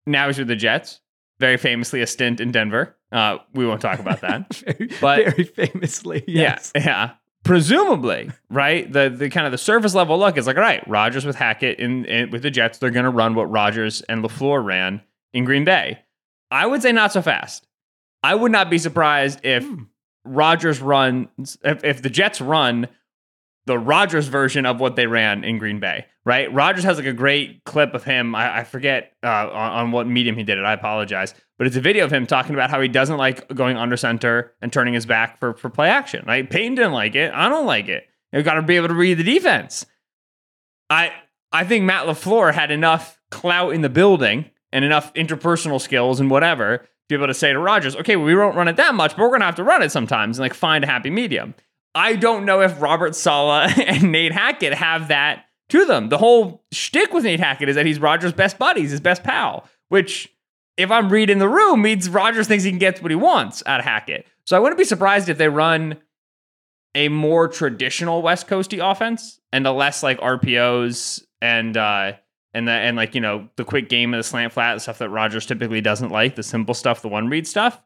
Now 0.06 0.28
he's 0.28 0.40
with 0.40 0.48
the 0.48 0.56
Jets. 0.56 1.02
Very 1.40 1.58
famously, 1.58 2.02
a 2.02 2.08
stint 2.08 2.42
in 2.42 2.52
Denver. 2.52 2.98
Uh, 3.12 3.38
we 3.54 3.66
won't 3.66 3.82
talk 3.82 4.00
about 4.00 4.22
that. 4.22 4.54
very, 4.56 4.90
but 5.00 5.24
very 5.24 5.44
famously, 5.44 6.24
yes. 6.28 6.72
Yeah, 6.76 6.82
yeah. 6.86 7.12
Presumably, 7.44 8.30
right? 8.50 8.92
The 8.92 9.10
the 9.10 9.30
kind 9.30 9.46
of 9.46 9.54
the 9.54 9.58
surface 9.58 9.96
level 9.96 10.20
look 10.20 10.38
is 10.38 10.48
like, 10.48 10.58
all 10.58 10.62
right, 10.62 10.86
Rodgers 10.88 11.26
with 11.26 11.38
Hackett 11.38 11.80
in, 11.80 12.04
in 12.06 12.30
with 12.30 12.44
the 12.44 12.52
Jets, 12.52 12.78
they're 12.78 12.92
going 12.92 13.06
to 13.06 13.10
run 13.10 13.36
what 13.36 13.50
Rodgers 13.50 14.02
and 14.04 14.24
LaFleur 14.24 14.64
ran 14.64 15.02
in 15.34 15.46
Green 15.46 15.64
Bay. 15.64 16.00
I 16.52 16.66
would 16.66 16.82
say 16.82 16.92
not 16.92 17.12
so 17.12 17.22
fast. 17.22 17.68
I 18.24 18.36
would 18.36 18.52
not 18.52 18.70
be 18.70 18.78
surprised 18.78 19.40
if 19.44 19.64
hmm. 19.66 19.84
Rodgers 20.26 20.82
runs 20.82 21.58
if, 21.64 21.84
if 21.84 22.02
the 22.02 22.10
Jets 22.10 22.42
run 22.42 22.88
the 23.66 23.78
Rodgers 23.78 24.28
version 24.28 24.66
of 24.66 24.80
what 24.80 24.96
they 24.96 25.06
ran 25.06 25.44
in 25.44 25.60
Green 25.60 25.80
Bay, 25.80 26.08
right? 26.26 26.52
Rodgers 26.52 26.84
has 26.86 26.98
like 26.98 27.06
a 27.06 27.14
great 27.14 27.64
clip 27.66 27.94
of 27.94 28.04
him. 28.04 28.34
I, 28.34 28.60
I 28.60 28.64
forget 28.64 29.14
uh, 29.24 29.28
on, 29.28 29.72
on, 29.72 29.92
what 29.92 30.08
medium 30.08 30.36
he 30.36 30.44
did 30.44 30.58
it. 30.58 30.66
I 30.66 30.74
apologize, 30.74 31.36
but 31.58 31.68
it's 31.68 31.76
a 31.76 31.82
video 31.82 32.04
of 32.04 32.12
him 32.12 32.26
talking 32.26 32.56
about 32.56 32.72
how 32.72 32.82
he 32.82 32.88
doesn't 32.88 33.18
like 33.18 33.48
going 33.54 33.78
under 33.78 33.96
center 33.96 34.54
and 34.62 34.74
turning 34.74 34.96
his 34.96 35.06
back 35.06 35.40
for 35.40 35.54
for 35.54 35.70
play 35.70 35.90
action. 35.90 36.26
Right? 36.28 36.50
Peyton 36.50 36.76
didn't 36.76 36.94
like 36.94 37.16
it. 37.16 37.32
I 37.34 37.48
don't 37.48 37.68
like 37.68 37.90
it. 37.90 38.08
You've 38.34 38.46
got 38.46 38.56
to 38.56 38.62
be 38.62 38.76
able 38.76 38.88
to 38.88 38.96
read 38.96 39.18
the 39.20 39.24
defense. 39.24 39.86
I 40.90 41.14
I 41.52 41.64
think 41.64 41.86
Matt 41.86 42.06
LaFleur 42.06 42.54
had 42.54 42.72
enough 42.72 43.20
clout 43.30 43.74
in 43.74 43.82
the 43.82 43.90
building 43.90 44.50
and 44.72 44.86
enough 44.86 45.14
interpersonal 45.14 45.82
skills 45.82 46.20
and 46.20 46.30
whatever 46.30 46.78
to 46.78 46.88
be 47.10 47.16
able 47.16 47.28
to 47.28 47.34
say 47.34 47.52
to 47.52 47.60
Rodgers, 47.60 47.96
okay, 47.96 48.16
well, 48.16 48.26
we 48.26 48.36
won't 48.36 48.56
run 48.56 48.68
it 48.68 48.76
that 48.78 48.96
much, 48.96 49.16
but 49.16 49.24
we're 49.24 49.30
going 49.30 49.42
to 49.42 49.46
have 49.46 49.56
to 49.56 49.64
run 49.64 49.82
it 49.82 49.92
sometimes 49.92 50.38
and 50.38 50.44
like 50.44 50.54
find 50.54 50.84
a 50.84 50.88
happy 50.88 51.10
medium. 51.10 51.56
I 51.96 52.16
don't 52.16 52.46
know 52.46 52.62
if 52.62 52.82
Robert 52.82 53.16
Saleh 53.16 53.78
and 53.88 54.12
Nate 54.12 54.32
Hackett 54.32 54.74
have 54.74 55.08
that 55.08 55.46
to 55.70 55.86
them. 55.86 56.10
The 56.10 56.18
whole 56.18 56.64
shtick 56.72 57.14
with 57.14 57.24
Nate 57.24 57.40
Hackett 57.40 57.70
is 57.70 57.76
that 57.76 57.86
he's 57.86 58.00
Rodgers' 58.00 58.34
best 58.34 58.58
buddies, 58.58 58.92
his 58.92 59.02
best 59.02 59.24
pal, 59.24 59.68
which 59.90 60.30
if 60.78 60.92
I'm 60.92 61.10
reading 61.10 61.40
the 61.40 61.50
room 61.50 61.82
means 61.82 62.10
Rodgers 62.10 62.48
thinks 62.48 62.64
he 62.64 62.70
can 62.70 62.80
get 62.80 63.02
what 63.02 63.12
he 63.12 63.16
wants 63.16 63.64
out 63.66 63.80
of 63.80 63.86
Hackett. 63.86 64.26
So 64.46 64.56
I 64.56 64.60
wouldn't 64.60 64.78
be 64.78 64.86
surprised 64.86 65.30
if 65.30 65.38
they 65.38 65.50
run 65.50 65.98
a 66.96 67.10
more 67.10 67.48
traditional 67.48 68.22
West 68.22 68.48
Coasty 68.48 68.80
offense 68.80 69.40
and 69.52 69.68
a 69.68 69.72
less 69.72 70.02
like 70.02 70.20
RPOs 70.20 71.24
and 71.42 71.78
uh, 71.78 72.14
and 72.54 72.68
the, 72.68 72.72
and 72.72 72.98
like 72.98 73.16
you 73.16 73.22
know 73.22 73.50
the 73.56 73.66
quick 73.66 73.90
game 73.90 74.14
of 74.14 74.20
the 74.20 74.24
slant 74.24 74.54
flat, 74.54 74.74
the 74.74 74.80
stuff 74.80 75.00
that 75.00 75.10
Rodgers 75.10 75.46
typically 75.46 75.82
doesn't 75.82 76.10
like, 76.10 76.36
the 76.36 76.44
simple 76.44 76.74
stuff, 76.74 77.02
the 77.02 77.08
one 77.08 77.28
read 77.28 77.48
stuff. 77.48 77.80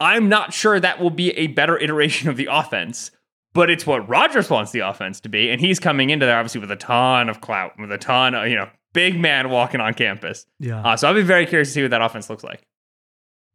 I'm 0.00 0.28
not 0.28 0.52
sure 0.52 0.80
that 0.80 1.00
will 1.00 1.10
be 1.10 1.30
a 1.32 1.46
better 1.48 1.78
iteration 1.78 2.28
of 2.28 2.36
the 2.36 2.48
offense, 2.50 3.10
but 3.52 3.70
it's 3.70 3.86
what 3.86 4.08
Rodgers 4.08 4.50
wants 4.50 4.72
the 4.72 4.80
offense 4.80 5.20
to 5.20 5.28
be, 5.28 5.50
and 5.50 5.60
he's 5.60 5.78
coming 5.78 6.10
into 6.10 6.26
there 6.26 6.38
obviously 6.38 6.60
with 6.60 6.70
a 6.70 6.76
ton 6.76 7.28
of 7.28 7.40
clout, 7.40 7.78
with 7.78 7.92
a 7.92 7.98
ton 7.98 8.34
of 8.34 8.48
you 8.48 8.56
know 8.56 8.68
big 8.92 9.18
man 9.18 9.50
walking 9.50 9.80
on 9.80 9.94
campus. 9.94 10.46
Yeah. 10.58 10.82
Uh, 10.82 10.96
so 10.96 11.08
I'll 11.08 11.14
be 11.14 11.22
very 11.22 11.46
curious 11.46 11.68
to 11.68 11.74
see 11.74 11.82
what 11.82 11.90
that 11.90 12.02
offense 12.02 12.30
looks 12.30 12.44
like. 12.44 12.66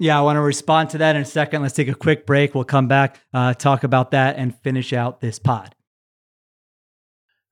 Yeah, 0.02 0.18
I 0.18 0.22
want 0.22 0.38
to 0.38 0.42
respond 0.42 0.92
to 0.92 1.00
that 1.00 1.18
in 1.18 1.24
a 1.24 1.26
second. 1.26 1.62
Let's 1.62 1.74
take 1.74 1.90
a 1.90 1.94
quick 1.94 2.26
break. 2.26 2.56
We'll 2.56 2.64
come 2.64 2.88
back, 2.88 3.20
uh, 3.34 3.54
talk 3.54 3.84
about 3.84 4.12
that, 4.12 4.38
and 4.38 4.58
finish 4.60 4.94
out 4.94 5.20
this 5.20 5.40
pod. 5.40 5.76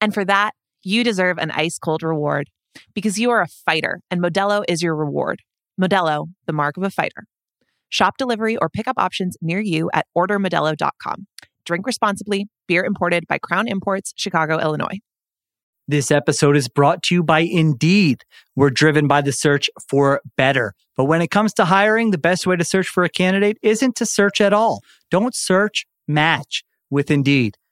And 0.00 0.14
for 0.14 0.24
that, 0.24 0.52
you 0.82 1.04
deserve 1.04 1.38
an 1.38 1.50
ice 1.50 1.78
cold 1.78 2.02
reward 2.02 2.48
because 2.94 3.18
you 3.18 3.30
are 3.30 3.42
a 3.42 3.48
fighter 3.48 4.00
and 4.10 4.20
Modelo 4.20 4.64
is 4.68 4.82
your 4.82 4.96
reward. 4.96 5.42
Modelo, 5.80 6.28
the 6.46 6.52
mark 6.52 6.76
of 6.76 6.82
a 6.82 6.90
fighter. 6.90 7.24
Shop 7.88 8.16
delivery 8.16 8.56
or 8.56 8.68
pickup 8.68 8.98
options 8.98 9.36
near 9.42 9.60
you 9.60 9.90
at 9.92 10.06
ordermodelo.com. 10.16 11.26
Drink 11.64 11.86
responsibly. 11.86 12.48
Beer 12.66 12.84
imported 12.84 13.26
by 13.26 13.38
Crown 13.38 13.68
Imports, 13.68 14.12
Chicago, 14.16 14.58
Illinois. 14.58 15.00
This 15.88 16.12
episode 16.12 16.56
is 16.56 16.68
brought 16.68 17.02
to 17.04 17.16
you 17.16 17.22
by 17.24 17.40
Indeed. 17.40 18.22
We're 18.54 18.70
driven 18.70 19.08
by 19.08 19.22
the 19.22 19.32
search 19.32 19.68
for 19.88 20.20
better. 20.36 20.74
But 20.96 21.06
when 21.06 21.20
it 21.20 21.32
comes 21.32 21.52
to 21.54 21.64
hiring, 21.64 22.12
the 22.12 22.18
best 22.18 22.46
way 22.46 22.54
to 22.54 22.64
search 22.64 22.86
for 22.86 23.02
a 23.02 23.08
candidate 23.08 23.58
isn't 23.60 23.96
to 23.96 24.06
search 24.06 24.40
at 24.40 24.52
all. 24.52 24.82
Don't 25.10 25.34
search, 25.34 25.86
match 26.06 26.62
with 26.90 27.10
Indeed. 27.10 27.56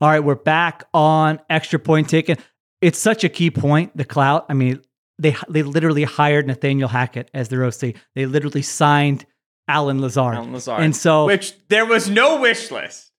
All 0.00 0.08
right, 0.08 0.20
we're 0.20 0.34
back 0.34 0.84
on 0.92 1.40
extra 1.48 1.78
point 1.78 2.08
taken. 2.08 2.36
It's 2.80 2.98
such 2.98 3.24
a 3.24 3.28
key 3.28 3.50
point, 3.50 3.96
the 3.96 4.04
clout. 4.04 4.46
I 4.48 4.54
mean, 4.54 4.80
they 5.18 5.36
they 5.48 5.62
literally 5.62 6.04
hired 6.04 6.46
Nathaniel 6.46 6.88
Hackett 6.88 7.30
as 7.32 7.48
their 7.48 7.64
OC. 7.64 7.94
They 8.14 8.26
literally 8.26 8.62
signed 8.62 9.24
Allen 9.68 10.00
Lazard. 10.00 10.34
Allen 10.34 10.52
Lazard. 10.52 10.82
And 10.82 10.94
so 10.94 11.26
Which 11.26 11.54
there 11.68 11.86
was 11.86 12.10
no 12.10 12.40
wish 12.40 12.70
list. 12.70 13.12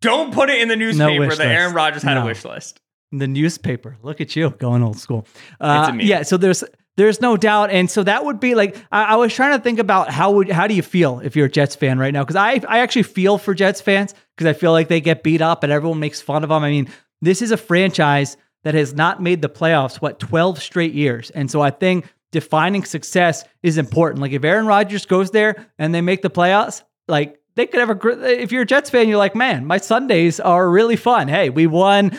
Don't 0.00 0.34
put 0.34 0.50
it 0.50 0.60
in 0.60 0.68
the 0.68 0.76
newspaper 0.76 1.26
no 1.28 1.34
that 1.34 1.46
Aaron 1.46 1.74
Rodgers 1.74 2.02
had 2.02 2.14
no. 2.14 2.22
a 2.22 2.26
wish 2.26 2.44
list. 2.44 2.80
the 3.12 3.28
newspaper. 3.28 3.96
Look 4.02 4.20
at 4.20 4.34
you 4.34 4.50
going 4.50 4.82
old 4.82 4.98
school. 4.98 5.26
Uh, 5.60 5.82
It's 5.82 5.90
a 5.90 5.92
meme. 5.92 6.06
yeah, 6.06 6.22
so 6.22 6.36
there's 6.36 6.64
there's 6.96 7.20
no 7.20 7.36
doubt, 7.36 7.70
and 7.70 7.90
so 7.90 8.02
that 8.04 8.24
would 8.24 8.38
be 8.38 8.54
like 8.54 8.76
I, 8.92 9.04
I 9.04 9.16
was 9.16 9.34
trying 9.34 9.56
to 9.56 9.62
think 9.62 9.78
about 9.78 10.10
how 10.10 10.32
would 10.32 10.50
how 10.50 10.66
do 10.66 10.74
you 10.74 10.82
feel 10.82 11.20
if 11.20 11.34
you're 11.34 11.46
a 11.46 11.50
Jets 11.50 11.74
fan 11.74 11.98
right 11.98 12.12
now? 12.12 12.22
Because 12.22 12.36
I 12.36 12.60
I 12.68 12.80
actually 12.80 13.02
feel 13.02 13.38
for 13.38 13.54
Jets 13.54 13.80
fans 13.80 14.14
because 14.36 14.48
I 14.48 14.52
feel 14.52 14.72
like 14.72 14.88
they 14.88 15.00
get 15.00 15.22
beat 15.22 15.42
up 15.42 15.64
and 15.64 15.72
everyone 15.72 16.00
makes 16.00 16.20
fun 16.20 16.44
of 16.44 16.50
them. 16.50 16.62
I 16.62 16.70
mean, 16.70 16.88
this 17.20 17.42
is 17.42 17.50
a 17.50 17.56
franchise 17.56 18.36
that 18.62 18.74
has 18.74 18.94
not 18.94 19.20
made 19.20 19.42
the 19.42 19.48
playoffs 19.48 19.96
what 19.96 20.18
12 20.18 20.62
straight 20.62 20.94
years, 20.94 21.30
and 21.30 21.50
so 21.50 21.60
I 21.60 21.70
think 21.70 22.06
defining 22.30 22.84
success 22.84 23.44
is 23.62 23.78
important. 23.78 24.20
Like 24.20 24.32
if 24.32 24.44
Aaron 24.44 24.66
Rodgers 24.66 25.06
goes 25.06 25.30
there 25.30 25.66
and 25.78 25.94
they 25.94 26.00
make 26.00 26.22
the 26.22 26.30
playoffs, 26.30 26.82
like 27.08 27.40
they 27.56 27.66
could 27.66 27.80
have 27.80 27.90
a 27.90 28.40
if 28.40 28.52
you're 28.52 28.62
a 28.62 28.66
Jets 28.66 28.90
fan, 28.90 29.08
you're 29.08 29.18
like, 29.18 29.34
man, 29.34 29.66
my 29.66 29.78
Sundays 29.78 30.40
are 30.40 30.68
really 30.70 30.96
fun. 30.96 31.28
Hey, 31.28 31.50
we 31.50 31.66
won 31.66 32.18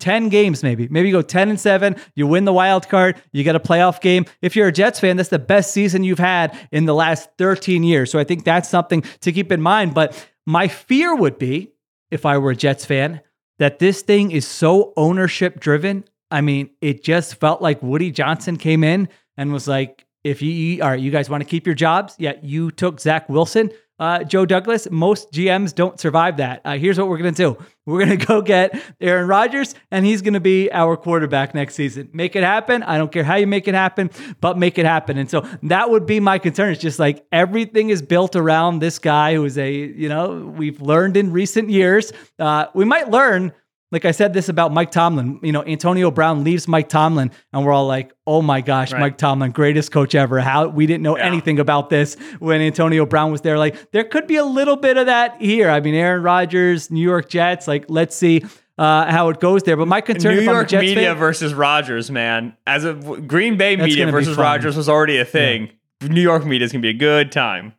10 0.00 0.28
games 0.28 0.62
maybe. 0.62 0.88
Maybe 0.88 1.08
you 1.08 1.14
go 1.14 1.22
10 1.22 1.48
and 1.48 1.60
7, 1.60 1.96
you 2.14 2.26
win 2.26 2.44
the 2.44 2.52
wild 2.52 2.88
card, 2.88 3.20
you 3.32 3.44
get 3.44 3.56
a 3.56 3.60
playoff 3.60 4.00
game. 4.00 4.26
If 4.42 4.56
you're 4.56 4.68
a 4.68 4.72
Jets 4.72 5.00
fan, 5.00 5.16
that's 5.16 5.28
the 5.28 5.38
best 5.38 5.72
season 5.72 6.04
you've 6.04 6.18
had 6.18 6.56
in 6.70 6.84
the 6.84 6.94
last 6.94 7.30
13 7.38 7.82
years. 7.82 8.10
So 8.10 8.18
I 8.18 8.24
think 8.24 8.44
that's 8.44 8.68
something 8.68 9.02
to 9.20 9.32
keep 9.32 9.50
in 9.52 9.60
mind, 9.60 9.94
but 9.94 10.28
my 10.46 10.68
fear 10.68 11.14
would 11.14 11.38
be 11.38 11.72
if 12.10 12.24
I 12.24 12.38
were 12.38 12.52
a 12.52 12.56
Jets 12.56 12.84
fan 12.84 13.20
that 13.58 13.78
this 13.78 14.02
thing 14.02 14.30
is 14.30 14.46
so 14.46 14.92
ownership 14.96 15.60
driven. 15.60 16.04
I 16.30 16.40
mean, 16.40 16.70
it 16.80 17.02
just 17.02 17.34
felt 17.36 17.60
like 17.60 17.82
Woody 17.82 18.10
Johnson 18.10 18.56
came 18.56 18.84
in 18.84 19.08
and 19.36 19.52
was 19.52 19.68
like, 19.68 20.06
if 20.24 20.42
you, 20.42 20.82
all 20.82 20.90
right, 20.90 21.00
you 21.00 21.10
guys 21.10 21.30
want 21.30 21.42
to 21.42 21.48
keep 21.48 21.66
your 21.66 21.74
jobs? 21.74 22.14
Yeah, 22.18 22.34
you 22.42 22.70
took 22.70 23.00
Zach 23.00 23.28
Wilson. 23.28 23.70
Uh, 23.98 24.22
Joe 24.22 24.46
Douglas, 24.46 24.88
most 24.90 25.32
GMs 25.32 25.74
don't 25.74 25.98
survive 25.98 26.36
that. 26.36 26.60
Uh, 26.64 26.76
here's 26.76 26.98
what 26.98 27.08
we're 27.08 27.18
going 27.18 27.34
to 27.34 27.54
do. 27.54 27.64
We're 27.88 28.04
going 28.04 28.18
to 28.18 28.26
go 28.26 28.42
get 28.42 28.78
Aaron 29.00 29.26
Rodgers, 29.28 29.74
and 29.90 30.04
he's 30.04 30.20
going 30.20 30.34
to 30.34 30.40
be 30.40 30.70
our 30.70 30.94
quarterback 30.96 31.54
next 31.54 31.74
season. 31.74 32.10
Make 32.12 32.36
it 32.36 32.42
happen. 32.42 32.82
I 32.82 32.98
don't 32.98 33.10
care 33.10 33.24
how 33.24 33.36
you 33.36 33.46
make 33.46 33.66
it 33.66 33.74
happen, 33.74 34.10
but 34.42 34.58
make 34.58 34.78
it 34.78 34.84
happen. 34.84 35.16
And 35.16 35.30
so 35.30 35.48
that 35.62 35.88
would 35.88 36.04
be 36.04 36.20
my 36.20 36.38
concern. 36.38 36.70
It's 36.70 36.82
just 36.82 36.98
like 36.98 37.24
everything 37.32 37.88
is 37.88 38.02
built 38.02 38.36
around 38.36 38.80
this 38.80 38.98
guy 38.98 39.34
who 39.34 39.44
is 39.46 39.56
a, 39.56 39.72
you 39.72 40.10
know, 40.10 40.52
we've 40.54 40.82
learned 40.82 41.16
in 41.16 41.32
recent 41.32 41.70
years. 41.70 42.12
Uh, 42.38 42.66
we 42.74 42.84
might 42.84 43.10
learn 43.10 43.52
like 43.90 44.04
I 44.04 44.10
said 44.10 44.32
this 44.34 44.48
about 44.48 44.72
Mike 44.72 44.90
Tomlin. 44.90 45.40
You 45.42 45.52
know, 45.52 45.64
Antonio 45.64 46.10
Brown 46.10 46.44
leaves 46.44 46.68
Mike 46.68 46.88
Tomlin, 46.88 47.30
and 47.52 47.64
we're 47.64 47.72
all 47.72 47.86
like, 47.86 48.12
"Oh 48.26 48.42
my 48.42 48.60
gosh, 48.60 48.92
Right. 48.92 49.00
Mike 49.00 49.18
Tomlin, 49.18 49.50
greatest 49.52 49.92
coach 49.92 50.14
ever." 50.14 50.40
How 50.40 50.68
we 50.68 50.86
didn't 50.86 51.02
know 51.02 51.16
Yeah. 51.16 51.24
anything 51.26 51.58
about 51.58 51.88
this 51.90 52.16
when 52.38 52.60
Antonio 52.60 53.06
Brown 53.06 53.32
was 53.32 53.40
there. 53.40 53.56
Like, 53.58 53.90
there 53.92 54.04
could 54.04 54.26
be 54.26 54.36
a 54.36 54.44
little 54.44 54.76
bit 54.76 54.96
of 54.96 55.06
that 55.06 55.40
here. 55.40 55.70
I 55.70 55.80
mean, 55.80 55.94
Aaron 55.94 56.22
Rodgers, 56.22 56.90
New 56.90 57.02
York 57.02 57.28
Jets. 57.28 57.66
Like, 57.68 57.86
let's 57.88 58.14
see 58.14 58.44
uh, 58.76 59.10
how 59.10 59.28
it 59.30 59.40
goes 59.40 59.62
there. 59.64 59.76
But 59.76 59.88
my 59.88 60.00
concern, 60.00 60.36
New 60.36 60.42
if 60.42 60.48
I'm 60.48 60.54
a 60.54 60.58
York 60.58 60.68
Jets 60.68 60.82
media 60.82 61.08
fan- 61.10 61.16
versus 61.16 61.52
Rodgers, 61.54 62.10
man. 62.10 62.54
As 62.66 62.84
a 62.84 62.92
Green 62.94 63.56
Bay 63.56 63.74
media 63.76 64.10
versus. 64.10 64.36
Rodgers 64.36 64.76
was 64.76 64.88
already 64.88 65.18
a 65.18 65.24
thing. 65.24 65.70
New 66.08 66.20
York 66.20 66.44
media 66.46 66.64
is 66.64 66.70
gonna 66.72 66.82
be 66.82 66.90
a 66.90 66.92
good 66.92 67.32
time. 67.32 67.72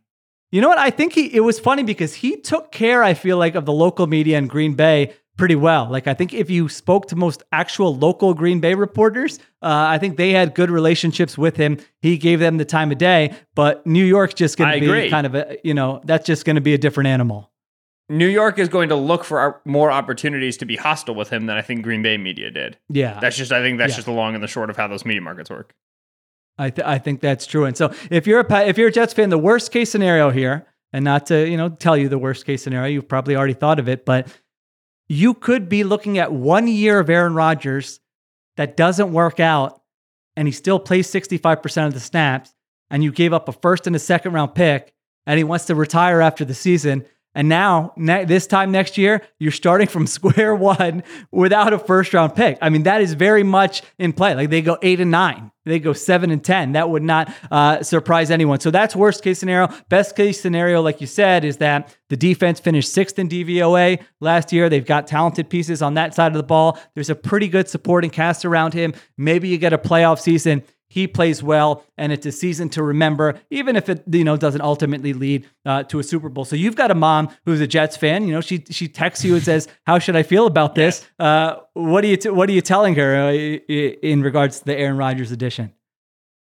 You 0.52 0.62
know 0.62 0.68
what? 0.68 0.80
I 0.80 0.90
think 0.90 1.14
he 1.14 1.28
it 1.34 1.42
was 1.42 1.60
funny 1.60 1.84
because 1.84 2.16
he 2.16 2.36
took 2.36 2.72
care, 2.72 3.04
I 3.04 3.14
feel 3.14 3.38
like, 3.38 3.54
of 3.56 3.66
the 3.66 3.72
local 3.72 4.08
media 4.08 4.38
in 4.38 4.48
Green 4.48 4.74
Bay 4.74 5.14
pretty 5.40 5.56
well. 5.56 5.90
Like 5.90 6.06
I 6.06 6.14
think 6.14 6.34
if 6.34 6.50
you 6.52 6.70
spoke 6.70 7.08
to 7.08 7.16
most 7.16 7.42
actual 7.52 7.96
local 7.96 8.36
Green 8.36 8.60
Bay 8.60 8.76
reporters, 8.76 9.40
uh, 9.64 9.88
I 9.90 9.98
think 9.98 10.18
they 10.18 10.32
had 10.32 10.54
good 10.54 10.70
relationships 10.70 11.38
with 11.38 11.56
him. 11.58 11.78
He 12.02 12.18
gave 12.18 12.40
them 12.40 12.58
the 12.58 12.66
time 12.66 12.92
of 12.92 13.00
day, 13.00 13.34
but 13.56 13.88
New 13.88 14.04
York's 14.06 14.36
just 14.36 14.58
going 14.58 14.72
to 14.74 14.80
be 14.80 14.86
agree. 14.86 15.10
kind 15.10 15.26
of 15.26 15.34
a, 15.34 15.58
you 15.64 15.74
know, 15.74 16.02
that's 16.04 16.28
just 16.28 16.46
going 16.46 16.56
to 16.58 16.62
be 16.62 16.76
a 16.76 16.78
different 16.78 17.08
animal. 17.08 17.50
New 18.12 18.28
York 18.28 18.58
is 18.60 18.70
going 18.70 18.90
to 18.90 18.96
look 18.96 19.24
for 19.24 19.62
more 19.66 19.92
opportunities 19.92 20.58
to 20.58 20.66
be 20.66 20.76
hostile 20.76 21.16
with 21.16 21.30
him 21.30 21.46
than 21.46 21.58
I 21.58 21.62
think 21.62 21.84
Green 21.84 22.02
Bay 22.02 22.18
media 22.18 22.50
did. 22.52 22.78
Yeah. 22.90 23.20
That's 23.20 23.38
just 23.38 23.52
I 23.52 23.62
think 23.62 23.78
that's 23.80 23.92
Yeah. 23.92 23.96
just 23.98 24.06
the 24.08 24.12
long 24.14 24.36
and 24.36 24.44
the 24.44 24.48
short 24.48 24.70
of 24.70 24.78
how 24.78 24.88
those 24.88 25.06
media 25.06 25.22
markets 25.22 25.50
work. 25.50 25.74
I, 26.58 26.70
th- 26.72 26.86
I 26.86 26.98
think 26.98 27.22
that's 27.22 27.46
true. 27.46 27.66
And 27.66 27.78
so 27.78 27.94
if 28.12 28.28
you're 28.28 28.42
a 28.42 28.68
if 28.68 28.78
you're 28.78 28.90
a 28.90 28.92
Jets 28.92 29.14
fan, 29.14 29.30
the 29.30 29.38
worst 29.38 29.72
case 29.72 29.90
scenario 29.90 30.30
here, 30.30 30.66
and 30.92 31.06
not 31.06 31.28
to 31.28 31.48
you 31.48 31.56
know 31.56 31.70
tell 31.70 31.96
you 31.96 32.10
the 32.10 32.18
worst 32.18 32.46
case 32.46 32.64
scenario, 32.64 32.90
you've 32.90 33.08
probably 33.08 33.36
already 33.36 33.54
thought 33.54 33.80
of 33.80 33.88
it, 33.88 34.06
but 34.06 34.28
you 35.10 35.34
could 35.34 35.68
be 35.68 35.84
looking 35.84 36.20
at 36.20 36.32
one 36.32 36.68
year 36.68 37.00
of 37.00 37.10
Aaron 37.10 37.34
Rodgers 37.34 38.00
that 38.58 38.78
doesn't 38.78 39.12
work 39.12 39.40
out, 39.40 39.82
and 40.36 40.48
he 40.48 40.52
still 40.52 40.80
plays 40.80 41.12
65% 41.12 41.88
of 41.88 41.94
the 41.94 42.00
snaps, 42.00 42.54
and 42.92 43.04
you 43.04 43.12
gave 43.12 43.34
up 43.34 43.50
a 43.50 43.52
first 43.52 43.88
and 43.88 43.96
a 43.96 44.00
second 44.00 44.34
round 44.34 44.54
pick, 44.54 44.94
and 45.26 45.38
he 45.38 45.44
wants 45.44 45.66
to 45.66 45.76
retire 45.76 46.22
after 46.22 46.46
the 46.46 46.54
season. 46.54 47.06
And 47.34 47.50
now, 47.50 47.94
ne- 47.98 48.26
this 48.26 48.48
time 48.48 48.72
next 48.72 48.98
year, 48.98 49.22
you're 49.40 49.52
starting 49.52 49.88
from 49.88 50.06
square 50.08 50.56
one 50.56 51.04
without 51.32 51.74
a 51.74 51.80
first 51.80 52.14
round 52.14 52.36
pick. 52.36 52.60
I 52.62 52.70
mean, 52.70 52.84
that 52.84 53.02
is 53.02 53.14
very 53.14 53.44
much 53.44 53.82
in 53.98 54.14
play. 54.14 54.36
Like 54.36 54.52
they 54.52 54.62
go 54.62 54.78
eight 54.84 55.00
and 55.00 55.12
nine, 55.12 55.52
they 55.70 55.80
go 55.80 55.94
seven 55.94 56.32
and 56.32 56.44
10. 56.44 56.74
That 56.74 56.90
would 56.90 57.04
not 57.04 57.34
uh, 57.52 57.84
surprise 57.84 58.32
anyone. 58.32 58.60
So 58.60 58.72
that's 58.72 58.96
worst 58.96 59.24
case 59.24 59.40
scenario. 59.40 59.68
Best 59.90 60.16
case 60.16 60.42
scenario, 60.42 60.82
like 60.82 61.02
you 61.02 61.08
said, 61.08 61.46
is 61.46 61.58
that 61.58 61.96
the 62.10 62.18
defense 62.18 62.60
finished 62.60 62.92
sixth 62.92 63.20
in 63.20 63.30
DVOA 63.30 64.04
last 64.20 64.52
year. 64.52 64.70
They've 64.70 64.86
got 64.86 65.08
talented 65.08 65.50
pieces 65.50 65.82
on 65.82 65.94
that 65.96 66.14
side 66.14 66.32
of 66.32 66.38
the 66.38 66.44
ball. 66.44 66.80
There's 66.96 67.10
a 67.10 67.16
pretty 67.16 67.48
good 67.48 67.68
supporting 67.68 68.10
cast 68.10 68.46
around 68.46 68.74
him. 68.74 68.94
Maybe 69.18 69.48
you 69.48 69.58
get 69.58 69.74
a 69.74 69.78
playoff 69.78 70.20
season 70.20 70.64
he 70.90 71.08
plays 71.08 71.42
well 71.42 71.84
and 71.98 72.12
it's 72.12 72.26
a 72.26 72.32
season 72.32 72.68
to 72.70 72.84
remember 72.84 73.40
even 73.50 73.76
if 73.76 73.88
it 73.90 74.04
you 74.12 74.24
know 74.24 74.36
doesn't 74.36 74.62
ultimately 74.62 75.14
lead 75.14 75.48
uh, 75.66 75.84
to 75.84 76.00
a 76.00 76.04
super 76.04 76.28
bowl 76.30 76.44
so 76.46 76.56
you've 76.56 76.76
got 76.76 76.92
a 76.92 76.96
mom 76.96 77.30
who's 77.46 77.62
a 77.62 77.68
jets 77.68 77.96
fan 77.96 78.28
you 78.28 78.34
know 78.34 78.42
she 78.42 78.64
she 78.70 78.88
texts 78.88 79.24
you 79.24 79.36
and 79.36 79.44
says 79.44 79.68
how 79.86 79.98
should 80.00 80.16
i 80.16 80.24
feel 80.24 80.46
about 80.48 80.76
this 80.76 81.08
uh, 81.20 81.56
what 81.74 82.04
are 82.04 82.08
you 82.08 82.18
t- 82.18 82.30
what 82.30 82.50
are 82.50 82.54
you 82.54 82.62
telling 82.62 82.96
her 82.96 83.16
uh, 83.30 83.32
in 83.32 84.22
regards 84.22 84.60
to 84.60 84.66
the 84.66 84.78
aaron 84.78 84.98
rodgers 84.98 85.32
edition 85.32 85.72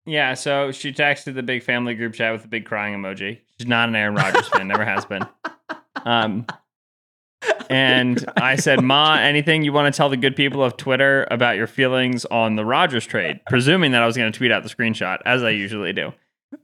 Yeah, 0.06 0.32
so 0.34 0.72
she 0.72 0.90
texted 0.92 1.34
the 1.34 1.42
big 1.42 1.62
family 1.62 1.94
group 1.94 2.14
chat 2.14 2.32
with 2.32 2.44
a 2.44 2.48
big 2.48 2.64
crying 2.64 2.94
emoji. 2.94 3.40
She's 3.58 3.68
not 3.68 3.90
an 3.90 3.94
Aaron 3.94 4.14
Rodgers 4.14 4.48
fan, 4.48 4.66
never 4.66 4.84
has 4.84 5.04
been. 5.04 5.26
Um, 6.04 6.46
and 7.70 8.24
I 8.36 8.56
said, 8.56 8.82
Ma, 8.82 9.16
anything 9.16 9.62
you 9.62 9.72
want 9.72 9.92
to 9.92 9.96
tell 9.96 10.08
the 10.08 10.16
good 10.16 10.36
people 10.36 10.62
of 10.62 10.76
Twitter 10.76 11.26
about 11.30 11.56
your 11.56 11.66
feelings 11.66 12.24
on 12.26 12.56
the 12.56 12.64
Rodgers 12.64 13.06
trade? 13.06 13.40
Presuming 13.48 13.92
that 13.92 14.02
I 14.02 14.06
was 14.06 14.16
going 14.16 14.30
to 14.30 14.36
tweet 14.36 14.52
out 14.52 14.62
the 14.62 14.68
screenshot, 14.68 15.18
as 15.24 15.42
I 15.42 15.50
usually 15.50 15.92
do. 15.92 16.12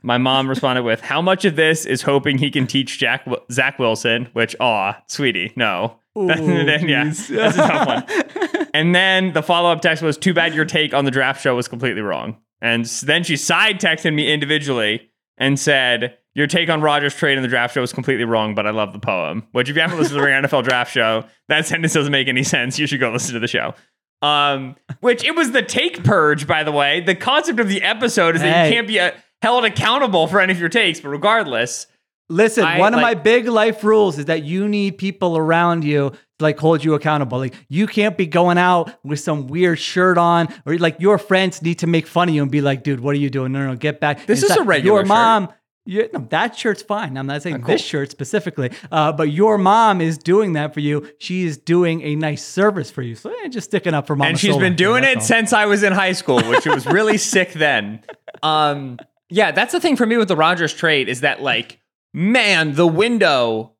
My 0.03 0.19
mom 0.19 0.49
responded 0.49 0.83
with, 0.83 1.01
How 1.01 1.21
much 1.21 1.45
of 1.45 1.57
this 1.57 1.85
is 1.85 2.03
hoping 2.03 2.39
he 2.39 2.51
can 2.51 2.67
teach 2.67 2.99
Jack 2.99 3.27
Zach 3.53 3.79
Wilson? 3.79 4.29
Which, 4.33 4.57
aw, 4.61 4.97
sweetie, 5.07 5.53
no. 5.57 5.99
Then, 6.15 6.89
yeah, 6.89 7.05
that's 7.29 7.29
a 7.29 7.51
tough 7.51 7.87
one. 7.89 8.69
And 8.73 8.95
then 8.95 9.33
the 9.33 9.43
follow 9.43 9.73
up 9.73 9.81
text 9.81 10.03
was, 10.03 10.17
Too 10.17 10.33
bad 10.33 10.55
your 10.55 10.65
take 10.65 10.95
on 10.95 11.05
the 11.05 11.11
draft 11.11 11.43
show 11.43 11.57
was 11.57 11.69
completely 11.69 12.03
wrong. 12.03 12.37
And 12.61 12.85
then 12.85 13.25
she 13.25 13.37
side 13.37 13.81
texted 13.81 14.15
me 14.15 14.33
individually 14.33 15.11
and 15.37 15.59
said, 15.59 16.17
Your 16.35 16.47
take 16.47 16.69
on 16.69 16.81
Rodgers' 16.81 17.15
trade 17.15 17.37
in 17.37 17.43
the 17.43 17.49
draft 17.49 17.75
show 17.75 17.81
was 17.81 17.93
completely 17.93 18.25
wrong, 18.25 18.55
but 18.55 18.67
I 18.67 18.71
love 18.71 18.93
the 18.93 18.99
poem. 18.99 19.47
Which, 19.53 19.69
if 19.69 19.77
you 19.77 19.83
haven't 19.83 19.99
listened 19.99 20.19
to 20.19 20.23
the 20.23 20.29
NFL 20.29 20.65
draft 20.65 20.93
show, 20.93 21.25
that 21.49 21.67
sentence 21.67 21.93
doesn't 21.93 22.11
make 22.11 22.27
any 22.27 22.43
sense. 22.43 22.79
You 22.79 22.87
should 22.87 23.01
go 23.01 23.13
listen 23.13 23.35
to 23.35 23.41
the 23.41 23.47
show. 23.47 23.75
Um, 24.21 24.77
which 25.01 25.25
it 25.25 25.37
was 25.37 25.53
the 25.53 25.63
take 25.63 26.03
purge, 26.03 26.47
by 26.47 26.65
the 26.65 26.73
way. 26.73 27.01
The 27.01 27.15
concept 27.15 27.61
of 27.61 27.69
the 27.69 27.83
episode 27.83 28.35
is 28.35 28.41
that 28.41 28.67
you 28.67 28.75
can't 28.75 28.89
be 28.89 28.99
uh, 28.99 29.13
held 29.43 29.65
accountable 29.65 30.27
for 30.27 30.41
any 30.41 30.53
of 30.53 30.59
your 30.59 30.69
takes, 30.71 31.01
but 31.01 31.11
regardless, 31.11 31.87
Listen, 32.31 32.65
I, 32.65 32.79
one 32.79 32.95
of 32.95 33.01
my 33.01 33.13
big 33.13 33.47
life 33.47 33.85
rules 33.85 34.19
is 34.19 34.25
that 34.27 34.45
you 34.45 34.67
need 34.67 34.97
people 34.97 35.37
around 35.37 35.85
you 35.85 36.11
to 36.11 36.19
like 36.41 36.59
hold 36.59 36.83
you 36.83 36.95
accountable. 36.95 37.37
Like 37.37 37.55
you 37.69 37.87
can't 37.87 38.17
be 38.17 38.27
going 38.27 38.57
out 38.57 38.95
with 39.05 39.21
some 39.21 39.47
weird 39.47 39.79
shirt 39.79 40.17
on, 40.17 40.49
or 40.65 40.79
like 40.79 40.99
your 41.01 41.19
friends 41.19 41.61
need 41.61 41.81
to 41.81 41.87
make 41.87 42.07
fun 42.07 42.31
of 42.31 42.35
you 42.35 42.41
and 42.41 42.51
be 42.51 42.63
like, 42.63 42.83
"Dude, 42.83 43.01
what 43.01 43.15
are 43.15 43.19
you 43.19 43.29
doing? 43.29 43.53
No, 43.53 43.61
no, 43.61 43.67
no 43.73 43.77
get 43.77 44.01
back." 44.01 44.25
This 44.25 44.43
And 44.43 44.53
is 44.53 44.57
a 44.57 44.63
regular 44.63 45.01
Your 45.01 45.07
mom. 45.07 45.51
You, 45.87 46.09
no, 46.15 46.27
that 46.31 46.57
shirt's 46.57 46.83
fine. 46.83 47.19
I'm 47.19 47.27
not 47.27 47.43
saying 47.43 47.59
cool. 47.59 47.67
this 47.67 47.83
shirt 47.83 48.11
specifically, 48.11 48.71
uh, 48.91 49.13
but 49.13 49.31
your 49.31 49.59
mom 49.59 50.01
is 50.01 50.17
doing 50.17 50.55
that 50.55 50.73
for 50.73 50.81
you. 50.81 51.11
She 51.19 51.45
is 51.45 51.59
doing 51.59 52.01
a 52.01 52.17
nice 52.17 52.43
service 52.43 52.91
for 52.91 53.03
you. 53.03 53.15
So 53.15 53.31
eh, 53.31 53.49
just 53.49 53.69
sticking 53.69 53.93
up 53.93 54.07
for 54.07 54.17
mom. 54.17 54.29
and 54.29 54.39
she's 54.39 54.57
been 54.57 54.77
doing 54.77 55.05
it 55.05 55.23
since 55.23 55.53
I 55.53 55.67
was 55.67 55.83
in 55.83 55.93
high 55.93 56.13
school, 56.13 56.41
which 56.43 56.65
was 56.65 56.87
really 56.87 57.19
sick 57.19 57.53
then. 57.53 58.03
Um, 58.43 58.99
yeah, 59.31 59.53
that's 59.53 59.73
the 59.73 59.81
thing 59.81 59.97
for 59.97 60.05
me 60.05 60.19
with 60.19 60.29
the 60.29 60.37
Rodgers 60.37 60.75
trade 60.75 61.09
is 61.09 61.23
that 61.23 61.41
like, 61.41 61.81
man, 62.13 62.75
the 62.75 62.87
window 62.87 63.75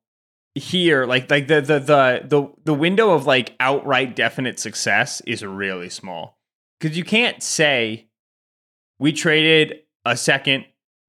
here, 0.55 1.05
like 1.05 1.29
like 1.29 1.47
the 1.47 1.61
the 1.61 1.79
the 1.79 2.21
the 2.25 2.51
the 2.63 2.73
window 2.73 3.11
of 3.11 3.27
like 3.27 3.53
outright 3.59 4.15
definite 4.15 4.59
success 4.59 5.21
is 5.27 5.45
really 5.45 5.89
small 5.89 6.39
because 6.79 6.97
you 6.97 7.03
can't 7.03 7.43
say 7.43 8.07
we 8.97 9.11
traded 9.11 9.81
a 10.03 10.17
second 10.17 10.65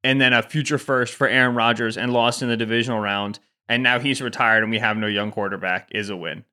and 0.07 0.21
then 0.21 0.33
a 0.33 0.41
future 0.41 0.79
first 0.79 1.15
for 1.15 1.27
Aaron 1.27 1.57
Rodgers 1.57 1.99
and 1.99 2.13
lost 2.13 2.41
in 2.41 2.49
the 2.49 2.57
divisional 2.57 3.01
round, 3.01 3.41
and 3.69 3.83
now 3.83 3.99
he's 3.99 4.23
retired 4.23 4.63
and 4.63 4.71
we 4.71 4.79
have 4.79 4.97
no 4.97 5.09
young 5.09 5.33
quarterback 5.33 5.89
is 5.91 6.11
a 6.11 6.17
win. 6.17 6.45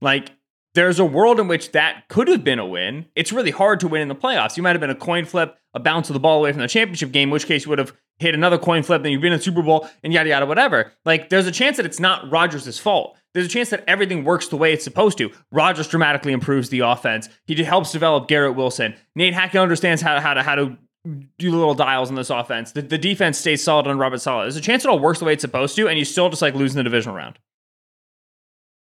Like 0.00 0.32
there's 0.74 0.98
a 0.98 1.04
world 1.04 1.38
in 1.38 1.46
which 1.46 1.70
that 1.72 2.08
could 2.08 2.26
have 2.26 2.42
been 2.42 2.58
a 2.58 2.66
win. 2.66 3.06
It's 3.14 3.32
really 3.32 3.52
hard 3.52 3.78
to 3.80 3.88
win 3.88 4.02
in 4.02 4.08
the 4.08 4.16
playoffs. 4.16 4.56
You 4.56 4.64
might 4.64 4.70
have 4.70 4.80
been 4.80 4.90
a 4.90 4.96
coin 4.96 5.26
flip, 5.26 5.56
a 5.74 5.78
bounce 5.78 6.10
of 6.10 6.14
the 6.14 6.20
ball 6.20 6.38
away 6.38 6.50
from 6.50 6.60
the 6.60 6.66
championship 6.66 7.12
game, 7.12 7.28
in 7.28 7.32
which 7.32 7.46
case 7.46 7.64
you 7.64 7.70
would 7.70 7.78
have 7.78 7.92
hit 8.18 8.34
another 8.34 8.58
coin 8.58 8.82
flip, 8.82 9.02
then 9.04 9.12
you've 9.12 9.22
been 9.22 9.32
in 9.32 9.38
the 9.38 9.44
Super 9.44 9.62
Bowl, 9.62 9.88
and 10.02 10.12
yada 10.12 10.30
yada, 10.30 10.46
whatever. 10.46 10.92
Like 11.04 11.28
there's 11.28 11.46
a 11.46 11.52
chance 11.52 11.76
that 11.76 11.86
it's 11.86 12.00
not 12.00 12.28
Rodgers' 12.32 12.80
fault. 12.80 13.16
there's 13.32 13.46
a 13.46 13.50
chance 13.50 13.70
that 13.70 13.84
everything 13.86 14.24
works 14.24 14.48
the 14.48 14.56
way 14.56 14.72
it's 14.72 14.82
supposed 14.82 15.18
to. 15.18 15.30
Rodgers 15.52 15.86
dramatically 15.86 16.32
improves 16.32 16.68
the 16.68 16.80
offense. 16.80 17.28
He 17.46 17.62
helps 17.62 17.92
develop 17.92 18.26
Garrett 18.26 18.56
Wilson. 18.56 18.94
Nate 19.14 19.34
Hackett 19.34 19.60
understands 19.60 20.02
how 20.02 20.14
to 20.14 20.20
how 20.20 20.34
to 20.34 20.42
how 20.42 20.56
to 20.56 20.76
do 21.04 21.50
the 21.50 21.56
little 21.56 21.74
dials 21.74 22.10
in 22.10 22.14
this 22.14 22.30
offense. 22.30 22.72
The, 22.72 22.82
the 22.82 22.98
defense 22.98 23.38
stays 23.38 23.62
solid 23.62 23.86
on 23.86 23.98
Robert 23.98 24.20
Saleh. 24.20 24.44
There's 24.44 24.56
a 24.56 24.60
chance 24.60 24.84
it 24.84 24.88
all 24.88 24.98
works 24.98 25.18
the 25.18 25.24
way 25.24 25.32
it's 25.32 25.40
supposed 25.40 25.74
to, 25.76 25.88
and 25.88 25.98
you 25.98 26.04
still 26.04 26.30
just 26.30 26.42
like 26.42 26.54
losing 26.54 26.76
the 26.76 26.84
divisional 26.84 27.16
round. 27.16 27.38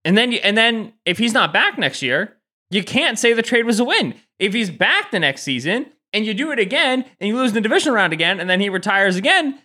And 0.04 0.16
then, 0.16 0.32
you, 0.32 0.40
and 0.42 0.56
then 0.56 0.92
if 1.04 1.18
he's 1.18 1.32
not 1.32 1.52
back 1.52 1.78
next 1.78 2.02
year, 2.02 2.36
you 2.70 2.82
can't 2.82 3.18
say 3.18 3.32
the 3.32 3.42
trade 3.42 3.66
was 3.66 3.78
a 3.78 3.84
win. 3.84 4.14
If 4.38 4.54
he's 4.54 4.70
back 4.70 5.10
the 5.10 5.20
next 5.20 5.42
season 5.42 5.86
and 6.12 6.26
you 6.26 6.34
do 6.34 6.50
it 6.50 6.58
again 6.58 7.04
and 7.20 7.28
you 7.28 7.36
lose 7.36 7.52
the 7.52 7.60
division 7.60 7.92
round 7.92 8.12
again, 8.12 8.40
and 8.40 8.48
then 8.48 8.60
he 8.60 8.68
retires 8.68 9.16
again, 9.16 9.60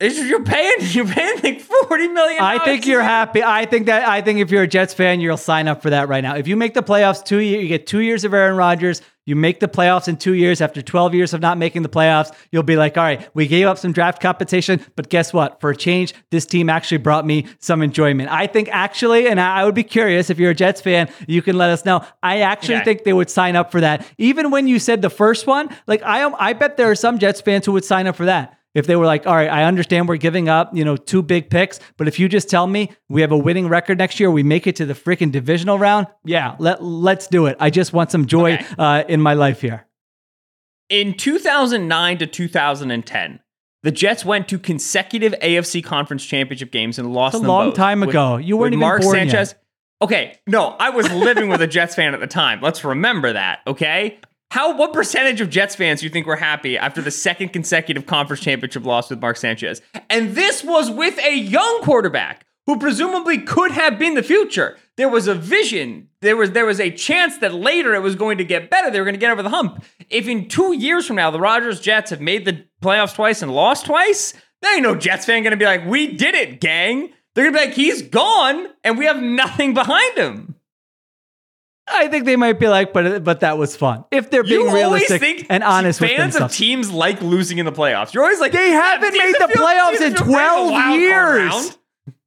you're 0.00 0.44
paying 0.44 0.76
you're 0.80 1.06
paying 1.06 1.40
like 1.42 1.60
forty 1.60 2.08
million. 2.08 2.40
I 2.40 2.64
think 2.64 2.86
you're 2.86 3.02
happy. 3.02 3.42
I 3.42 3.66
think 3.66 3.86
that 3.86 4.06
I 4.08 4.22
think 4.22 4.40
if 4.40 4.50
you're 4.50 4.62
a 4.62 4.68
Jets 4.68 4.94
fan, 4.94 5.20
you'll 5.20 5.36
sign 5.36 5.68
up 5.68 5.82
for 5.82 5.90
that 5.90 6.08
right 6.08 6.22
now. 6.22 6.36
If 6.36 6.46
you 6.46 6.56
make 6.56 6.74
the 6.74 6.82
playoffs 6.82 7.24
two 7.24 7.38
years, 7.38 7.62
you 7.62 7.68
get 7.68 7.86
two 7.86 8.00
years 8.00 8.24
of 8.24 8.32
Aaron 8.32 8.56
Rodgers. 8.56 9.02
You 9.28 9.36
make 9.36 9.60
the 9.60 9.68
playoffs 9.68 10.08
in 10.08 10.16
two 10.16 10.32
years 10.32 10.62
after 10.62 10.80
12 10.80 11.14
years 11.14 11.34
of 11.34 11.42
not 11.42 11.58
making 11.58 11.82
the 11.82 11.90
playoffs. 11.90 12.34
You'll 12.50 12.62
be 12.62 12.76
like, 12.76 12.96
all 12.96 13.04
right, 13.04 13.28
we 13.34 13.46
gave 13.46 13.66
up 13.66 13.76
some 13.76 13.92
draft 13.92 14.22
compensation, 14.22 14.80
but 14.96 15.10
guess 15.10 15.34
what? 15.34 15.60
For 15.60 15.68
a 15.68 15.76
change, 15.76 16.14
this 16.30 16.46
team 16.46 16.70
actually 16.70 16.96
brought 16.96 17.26
me 17.26 17.44
some 17.58 17.82
enjoyment. 17.82 18.30
I 18.30 18.46
think 18.46 18.70
actually, 18.72 19.28
and 19.28 19.38
I 19.38 19.66
would 19.66 19.74
be 19.74 19.82
curious 19.82 20.30
if 20.30 20.38
you're 20.38 20.52
a 20.52 20.54
Jets 20.54 20.80
fan, 20.80 21.10
you 21.26 21.42
can 21.42 21.58
let 21.58 21.68
us 21.68 21.84
know. 21.84 22.06
I 22.22 22.40
actually 22.40 22.76
okay. 22.76 22.84
think 22.84 23.04
they 23.04 23.12
would 23.12 23.28
sign 23.28 23.54
up 23.54 23.70
for 23.70 23.82
that. 23.82 24.06
Even 24.16 24.50
when 24.50 24.66
you 24.66 24.78
said 24.78 25.02
the 25.02 25.10
first 25.10 25.46
one, 25.46 25.68
like 25.86 26.02
I, 26.04 26.26
I 26.38 26.54
bet 26.54 26.78
there 26.78 26.90
are 26.90 26.94
some 26.94 27.18
Jets 27.18 27.42
fans 27.42 27.66
who 27.66 27.72
would 27.72 27.84
sign 27.84 28.06
up 28.06 28.16
for 28.16 28.24
that 28.24 28.57
if 28.74 28.86
they 28.86 28.96
were 28.96 29.06
like, 29.06 29.26
all 29.26 29.34
right, 29.34 29.48
I 29.48 29.64
understand 29.64 30.08
we're 30.08 30.16
giving 30.16 30.48
up, 30.48 30.74
you 30.74 30.84
know, 30.84 30.96
two 30.96 31.22
big 31.22 31.50
picks, 31.50 31.80
but 31.96 32.08
if 32.08 32.18
you 32.18 32.28
just 32.28 32.48
tell 32.48 32.66
me 32.66 32.92
we 33.08 33.20
have 33.22 33.32
a 33.32 33.36
winning 33.36 33.68
record 33.68 33.98
next 33.98 34.20
year, 34.20 34.30
we 34.30 34.42
make 34.42 34.66
it 34.66 34.76
to 34.76 34.86
the 34.86 34.94
freaking 34.94 35.32
divisional 35.32 35.78
round, 35.78 36.06
yeah, 36.24 36.56
let 36.58 36.82
let's 36.82 37.26
do 37.26 37.46
it. 37.46 37.56
I 37.58 37.70
just 37.70 37.92
want 37.92 38.10
some 38.10 38.26
joy 38.26 38.54
okay. 38.54 38.66
uh, 38.78 39.04
in 39.08 39.20
my 39.20 39.34
life 39.34 39.60
here. 39.60 39.86
In 40.88 41.14
2009 41.14 42.18
to 42.18 42.26
2010, 42.26 43.40
the 43.82 43.90
Jets 43.90 44.24
went 44.24 44.48
to 44.48 44.58
consecutive 44.58 45.32
AFC 45.42 45.84
Conference 45.84 46.24
Championship 46.24 46.72
games 46.72 46.98
and 46.98 47.12
lost. 47.12 47.36
It's 47.36 47.44
a 47.44 47.46
long 47.46 47.72
time 47.72 48.00
with, 48.00 48.10
ago. 48.10 48.36
You 48.36 48.56
weren't 48.56 48.72
even 48.72 48.80
Mark 48.80 49.02
born 49.02 49.14
Sanchez. 49.14 49.50
Yet. 49.52 49.64
Okay, 50.00 50.38
no, 50.46 50.76
I 50.78 50.90
was 50.90 51.10
living 51.10 51.48
with 51.48 51.60
a 51.60 51.66
Jets 51.66 51.94
fan 51.94 52.14
at 52.14 52.20
the 52.20 52.26
time. 52.26 52.60
Let's 52.60 52.84
remember 52.84 53.32
that. 53.32 53.60
Okay, 53.66 54.18
how 54.50 54.76
what 54.76 54.92
percentage 54.92 55.40
of 55.40 55.50
Jets 55.50 55.74
fans 55.74 56.00
do 56.00 56.06
you 56.06 56.10
think 56.10 56.26
were 56.26 56.36
happy 56.36 56.78
after 56.78 57.02
the 57.02 57.10
second 57.10 57.50
consecutive 57.52 58.06
conference 58.06 58.42
championship 58.42 58.84
loss 58.84 59.10
with 59.10 59.20
Mark 59.20 59.36
Sanchez? 59.36 59.82
And 60.08 60.34
this 60.34 60.64
was 60.64 60.90
with 60.90 61.18
a 61.18 61.36
young 61.36 61.82
quarterback 61.82 62.46
who 62.66 62.78
presumably 62.78 63.38
could 63.38 63.72
have 63.72 63.98
been 63.98 64.14
the 64.14 64.22
future. 64.22 64.76
There 64.96 65.08
was 65.08 65.26
a 65.26 65.34
vision. 65.34 66.08
There 66.22 66.36
was 66.36 66.52
there 66.52 66.66
was 66.66 66.80
a 66.80 66.90
chance 66.90 67.38
that 67.38 67.54
later 67.54 67.94
it 67.94 68.02
was 68.02 68.14
going 68.14 68.38
to 68.38 68.44
get 68.44 68.70
better. 68.70 68.90
They 68.90 68.98
were 68.98 69.04
going 69.04 69.14
to 69.14 69.20
get 69.20 69.30
over 69.30 69.42
the 69.42 69.50
hump. 69.50 69.84
If 70.10 70.28
in 70.28 70.48
two 70.48 70.72
years 70.74 71.06
from 71.06 71.16
now 71.16 71.30
the 71.30 71.40
Rodgers 71.40 71.80
Jets 71.80 72.10
have 72.10 72.20
made 72.20 72.44
the 72.44 72.64
playoffs 72.82 73.14
twice 73.14 73.42
and 73.42 73.52
lost 73.52 73.86
twice, 73.86 74.34
there 74.62 74.74
ain't 74.74 74.82
no 74.82 74.94
Jets 74.94 75.26
fan 75.26 75.42
going 75.42 75.52
to 75.52 75.56
be 75.56 75.64
like, 75.64 75.86
"We 75.86 76.08
did 76.16 76.34
it, 76.34 76.60
gang." 76.60 77.10
They're 77.34 77.44
going 77.50 77.54
to 77.54 77.60
be 77.60 77.66
like, 77.66 77.74
"He's 77.74 78.02
gone, 78.02 78.66
and 78.82 78.98
we 78.98 79.04
have 79.04 79.22
nothing 79.22 79.72
behind 79.72 80.18
him." 80.18 80.54
I 81.90 82.08
think 82.08 82.24
they 82.24 82.36
might 82.36 82.58
be 82.58 82.68
like, 82.68 82.92
but 82.92 83.24
but 83.24 83.40
that 83.40 83.58
was 83.58 83.76
fun. 83.76 84.04
If 84.10 84.30
they're 84.30 84.42
being 84.42 84.66
you 84.66 84.74
realistic 84.74 85.46
and 85.48 85.62
honest 85.62 85.98
fans 85.98 86.10
with 86.10 86.18
themselves. 86.18 86.54
of 86.54 86.58
teams 86.58 86.90
like 86.90 87.20
losing 87.22 87.58
in 87.58 87.66
the 87.66 87.72
playoffs. 87.72 88.14
You're 88.14 88.24
always 88.24 88.40
like, 88.40 88.52
they 88.52 88.70
haven't 88.70 89.12
made 89.12 89.34
the 89.34 89.52
playoffs 89.54 90.00
in 90.00 90.14
12 90.14 90.94
years. 90.98 91.78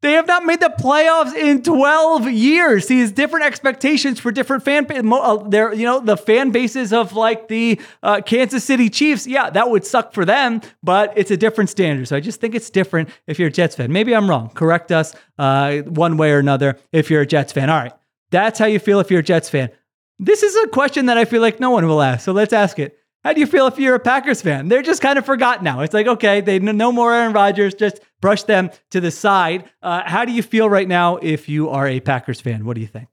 They 0.02 0.14
have 0.14 0.26
not 0.26 0.46
made 0.46 0.60
the 0.60 0.74
playoffs 0.80 1.36
in 1.36 1.62
12 1.62 2.32
years. 2.32 2.88
These 2.88 3.12
different 3.12 3.46
expectations 3.46 4.20
for 4.20 4.32
different 4.32 4.64
fan 4.64 4.88
uh, 4.90 5.38
there, 5.48 5.74
you 5.74 5.86
know, 5.86 6.00
the 6.00 6.18
fan 6.18 6.50
bases 6.50 6.92
of 6.92 7.14
like 7.14 7.48
the 7.48 7.80
uh, 8.02 8.22
Kansas 8.22 8.64
City 8.64 8.90
Chiefs. 8.90 9.28
Yeah, 9.28 9.52
that 9.52 9.70
would 9.70 9.86
suck 9.86 10.14
for 10.14 10.26
them, 10.26 10.62
but 10.82 11.14
it's 11.16 11.30
a 11.30 11.38
different 11.38 11.70
standard. 11.70 12.08
So 12.08 12.16
I 12.16 12.20
just 12.20 12.42
think 12.42 12.56
it's 12.56 12.72
different 12.72 13.10
if 13.28 13.38
you're 13.38 13.50
a 13.50 13.52
Jets 13.52 13.76
fan. 13.76 13.92
Maybe 13.92 14.16
I'm 14.16 14.28
wrong. 14.28 14.50
Correct 14.50 14.92
us 14.92 15.16
uh, 15.38 15.78
one 15.82 16.18
way 16.18 16.32
or 16.32 16.40
another 16.40 16.80
if 16.92 17.12
you're 17.12 17.22
a 17.22 17.28
Jets 17.28 17.54
fan. 17.54 17.70
All 17.70 17.78
right. 17.78 17.94
That's 18.32 18.58
how 18.58 18.66
you 18.66 18.80
feel 18.80 19.00
if 19.00 19.12
you're 19.12 19.20
a 19.20 19.24
Jets 19.24 19.50
fan. 19.50 19.70
This 20.18 20.44
is 20.44 20.56
a 20.64 20.68
question 20.68 21.08
that 21.08 21.18
I 21.18 21.26
feel 21.26 21.42
like 21.42 21.60
no 21.60 21.72
one 21.72 21.88
will 21.88 22.02
ask. 22.02 22.26
So 22.26 22.32
let's 22.32 22.54
ask 22.54 22.80
it. 22.80 22.98
How 23.24 23.34
do 23.34 23.40
you 23.40 23.46
feel 23.46 23.68
if 23.68 23.78
you're 23.78 23.96
a 23.96 24.00
Packers 24.00 24.42
fan? 24.42 24.68
They're 24.68 24.82
just 24.82 25.02
kind 25.02 25.20
of 25.20 25.26
forgotten 25.26 25.64
now. 25.64 25.82
It's 25.82 25.94
like, 25.94 26.08
okay, 26.08 26.42
they 26.42 26.58
no 26.58 26.92
more 26.92 27.14
Aaron 27.14 27.34
Rodgers, 27.34 27.76
just 27.76 28.00
brush 28.20 28.44
them 28.44 28.72
to 28.90 29.00
the 29.00 29.12
side. 29.12 29.70
Uh, 29.82 30.02
how 30.06 30.26
do 30.26 30.32
you 30.32 30.42
feel 30.42 30.70
right 30.70 30.88
now 30.88 31.18
if 31.18 31.48
you 31.48 31.70
are 31.70 31.88
a 31.88 32.00
Packers 32.00 32.42
fan? 32.42 32.66
What 32.66 32.76
do 32.76 32.82
you 32.82 32.88
think? 32.88 33.10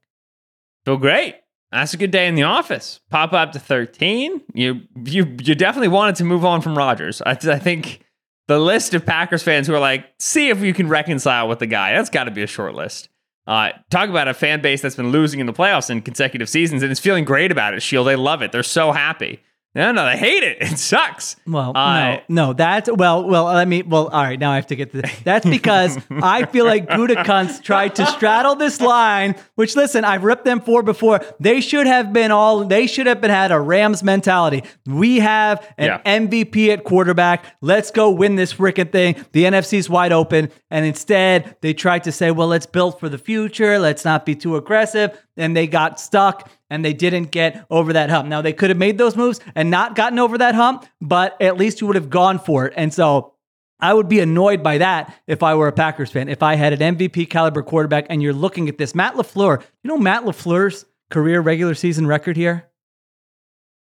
Feel 0.85 0.97
great. 0.97 1.35
That's 1.71 1.93
a 1.93 1.97
good 1.97 2.09
day 2.09 2.27
in 2.27 2.33
the 2.33 2.43
office. 2.43 2.99
Pop 3.11 3.33
up 3.33 3.51
to 3.51 3.59
13. 3.59 4.41
You 4.53 4.81
you 5.05 5.35
you 5.43 5.53
definitely 5.53 5.89
wanted 5.89 6.15
to 6.15 6.23
move 6.23 6.43
on 6.43 6.61
from 6.61 6.75
Rodgers. 6.75 7.21
I, 7.21 7.31
I 7.31 7.59
think 7.59 8.01
the 8.47 8.57
list 8.57 8.95
of 8.95 9.05
Packers 9.05 9.43
fans 9.43 9.67
who 9.67 9.75
are 9.75 9.79
like, 9.79 10.07
see 10.17 10.49
if 10.49 10.61
you 10.61 10.73
can 10.73 10.87
reconcile 10.87 11.47
with 11.47 11.59
the 11.59 11.67
guy. 11.67 11.93
That's 11.93 12.09
got 12.09 12.23
to 12.23 12.31
be 12.31 12.41
a 12.41 12.47
short 12.47 12.73
list. 12.73 13.09
Uh, 13.47 13.69
talk 13.89 14.09
about 14.09 14.27
a 14.27 14.33
fan 14.33 14.61
base 14.61 14.81
that's 14.81 14.95
been 14.95 15.11
losing 15.11 15.39
in 15.39 15.45
the 15.47 15.53
playoffs 15.53 15.89
in 15.89 16.01
consecutive 16.01 16.47
seasons 16.47 16.83
and 16.83 16.91
is 16.91 16.99
feeling 16.99 17.25
great 17.25 17.51
about 17.51 17.73
it. 17.73 17.81
Sheil, 17.81 18.03
they 18.03 18.15
love 18.15 18.41
it. 18.41 18.51
They're 18.51 18.61
so 18.63 18.91
happy. 18.91 19.41
No, 19.75 19.91
no, 19.91 20.03
they 20.05 20.17
hate 20.17 20.43
it. 20.43 20.57
It 20.69 20.77
sucks. 20.77 21.35
Well, 21.47 21.71
uh, 21.75 22.17
no, 22.27 22.47
no, 22.47 22.53
that's 22.53 22.89
well, 22.91 23.27
well. 23.27 23.45
Let 23.45 23.67
me. 23.67 23.81
Well, 23.81 24.07
all 24.07 24.23
right. 24.23 24.39
Now 24.39 24.51
I 24.51 24.55
have 24.55 24.67
to 24.67 24.75
get 24.75 24.91
to. 24.91 25.01
This. 25.01 25.19
That's 25.23 25.45
because 25.49 25.97
I 26.09 26.45
feel 26.45 26.65
like 26.65 26.87
Gutekunst 26.87 27.63
tried 27.63 27.95
to 27.95 28.05
straddle 28.05 28.55
this 28.55 28.79
line. 28.81 29.35
Which, 29.55 29.75
listen, 29.75 30.05
I've 30.05 30.23
ripped 30.23 30.45
them 30.45 30.59
for 30.61 30.83
before. 30.83 31.21
They 31.39 31.61
should 31.61 31.87
have 31.87 32.13
been 32.13 32.31
all. 32.31 32.65
They 32.65 32.87
should 32.87 33.07
have 33.07 33.21
been 33.21 33.31
had 33.31 33.51
a 33.51 33.59
Rams 33.59 34.03
mentality. 34.03 34.63
We 34.85 35.19
have 35.19 35.65
an 35.77 35.99
yeah. 36.03 36.19
MVP 36.19 36.69
at 36.69 36.83
quarterback. 36.83 37.45
Let's 37.61 37.91
go 37.91 38.11
win 38.11 38.35
this 38.35 38.53
freaking 38.53 38.91
thing. 38.91 39.15
The 39.31 39.45
NFC's 39.45 39.89
wide 39.89 40.11
open, 40.11 40.51
and 40.69 40.85
instead 40.85 41.57
they 41.61 41.73
tried 41.73 42.03
to 42.03 42.11
say, 42.11 42.31
"Well, 42.31 42.47
let's 42.47 42.65
build 42.65 42.99
for 42.99 43.09
the 43.09 43.17
future. 43.17 43.79
Let's 43.79 44.05
not 44.05 44.25
be 44.25 44.35
too 44.35 44.55
aggressive." 44.55 45.17
And 45.37 45.55
they 45.55 45.67
got 45.67 45.99
stuck 45.99 46.49
and 46.69 46.85
they 46.85 46.93
didn't 46.93 47.31
get 47.31 47.65
over 47.69 47.93
that 47.93 48.09
hump. 48.09 48.27
Now, 48.27 48.41
they 48.41 48.53
could 48.53 48.69
have 48.69 48.77
made 48.77 48.97
those 48.97 49.15
moves 49.15 49.39
and 49.55 49.69
not 49.71 49.95
gotten 49.95 50.19
over 50.19 50.37
that 50.37 50.55
hump, 50.55 50.85
but 51.01 51.41
at 51.41 51.57
least 51.57 51.81
you 51.81 51.87
would 51.87 51.95
have 51.95 52.09
gone 52.09 52.39
for 52.39 52.65
it. 52.65 52.73
And 52.75 52.93
so 52.93 53.33
I 53.79 53.93
would 53.93 54.09
be 54.09 54.19
annoyed 54.19 54.61
by 54.61 54.79
that 54.79 55.15
if 55.25 55.41
I 55.41 55.55
were 55.55 55.67
a 55.67 55.71
Packers 55.71 56.11
fan. 56.11 56.29
If 56.29 56.43
I 56.43 56.55
had 56.55 56.79
an 56.79 56.97
MVP 56.97 57.29
caliber 57.29 57.63
quarterback 57.63 58.07
and 58.09 58.21
you're 58.21 58.33
looking 58.33 58.69
at 58.69 58.77
this, 58.77 58.93
Matt 58.93 59.15
LaFleur, 59.15 59.61
you 59.83 59.87
know 59.87 59.97
Matt 59.97 60.23
LaFleur's 60.23 60.85
career 61.09 61.41
regular 61.41 61.73
season 61.73 62.05
record 62.05 62.37
here? 62.37 62.65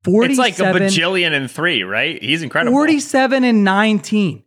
47, 0.04 0.30
it's 0.30 0.38
like 0.38 0.58
a 0.58 0.78
bajillion 0.78 1.32
and 1.32 1.50
three, 1.50 1.82
right? 1.82 2.22
He's 2.22 2.42
incredible. 2.42 2.76
47 2.76 3.42
and 3.42 3.64
19. 3.64 4.44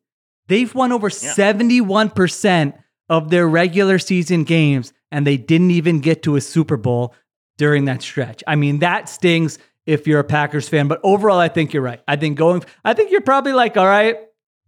They've 0.48 0.74
won 0.74 0.92
over 0.92 1.08
yeah. 1.08 1.34
71% 1.34 2.74
of 3.10 3.30
their 3.30 3.48
regular 3.48 4.00
season 4.00 4.46
games, 4.46 4.94
and 5.12 5.28
they 5.28 5.36
didn't 5.36 5.72
even 5.72 6.00
get 6.00 6.24
to 6.24 6.36
a 6.38 6.42
Super 6.42 6.78
Bowl 6.78 7.14
during 7.60 7.86
that 7.86 8.02
stretch. 8.02 8.42
I 8.48 8.56
mean, 8.56 8.80
that 8.80 9.08
stings 9.08 9.60
if 9.86 10.08
you're 10.08 10.20
a 10.20 10.24
Packers 10.24 10.68
fan, 10.68 10.88
but 10.88 11.00
overall, 11.04 11.38
I 11.38 11.50
think 11.50 11.74
you're 11.74 11.84
right. 11.84 12.02
I 12.08 12.16
think 12.16 12.38
going, 12.38 12.64
I 12.84 12.94
think 12.94 13.12
you're 13.12 13.22
probably 13.22 13.54
like, 13.54 13.78
all 13.78 13.86
right, 13.86 14.18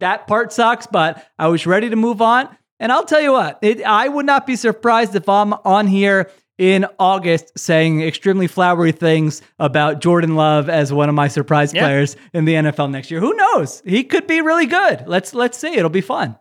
that 0.00 0.26
part 0.26 0.52
sucks, 0.52 0.86
but 0.86 1.26
I 1.38 1.48
was 1.48 1.66
ready 1.66 1.90
to 1.90 1.96
move 1.96 2.22
on. 2.22 2.48
And 2.78 2.92
I'll 2.92 3.04
tell 3.04 3.20
you 3.20 3.32
what, 3.32 3.58
it, 3.62 3.82
I 3.82 4.08
would 4.08 4.26
not 4.26 4.46
be 4.46 4.56
surprised 4.56 5.14
if 5.14 5.28
I'm 5.28 5.54
on 5.64 5.86
here 5.86 6.30
in 6.58 6.86
August 6.98 7.56
saying 7.56 8.02
extremely 8.02 8.46
flowery 8.46 8.92
things 8.92 9.40
about 9.58 10.00
Jordan 10.00 10.36
Love 10.36 10.68
as 10.68 10.92
one 10.92 11.08
of 11.08 11.14
my 11.14 11.28
surprise 11.28 11.72
yeah. 11.72 11.82
players 11.82 12.16
in 12.34 12.44
the 12.44 12.54
NFL 12.54 12.90
next 12.90 13.10
year. 13.10 13.20
Who 13.20 13.34
knows? 13.34 13.82
He 13.84 14.04
could 14.04 14.26
be 14.26 14.40
really 14.40 14.66
good. 14.66 15.04
Let's 15.06 15.34
let's 15.34 15.56
see. 15.56 15.74
It'll 15.74 15.90
be 15.90 16.00
fun. 16.00 16.36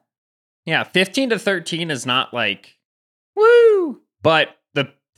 Yeah, 0.65 0.83
15 0.83 1.29
to 1.29 1.39
13 1.39 1.91
is 1.91 2.05
not 2.05 2.33
like 2.33 2.77
woo, 3.35 4.01
but 4.21 4.49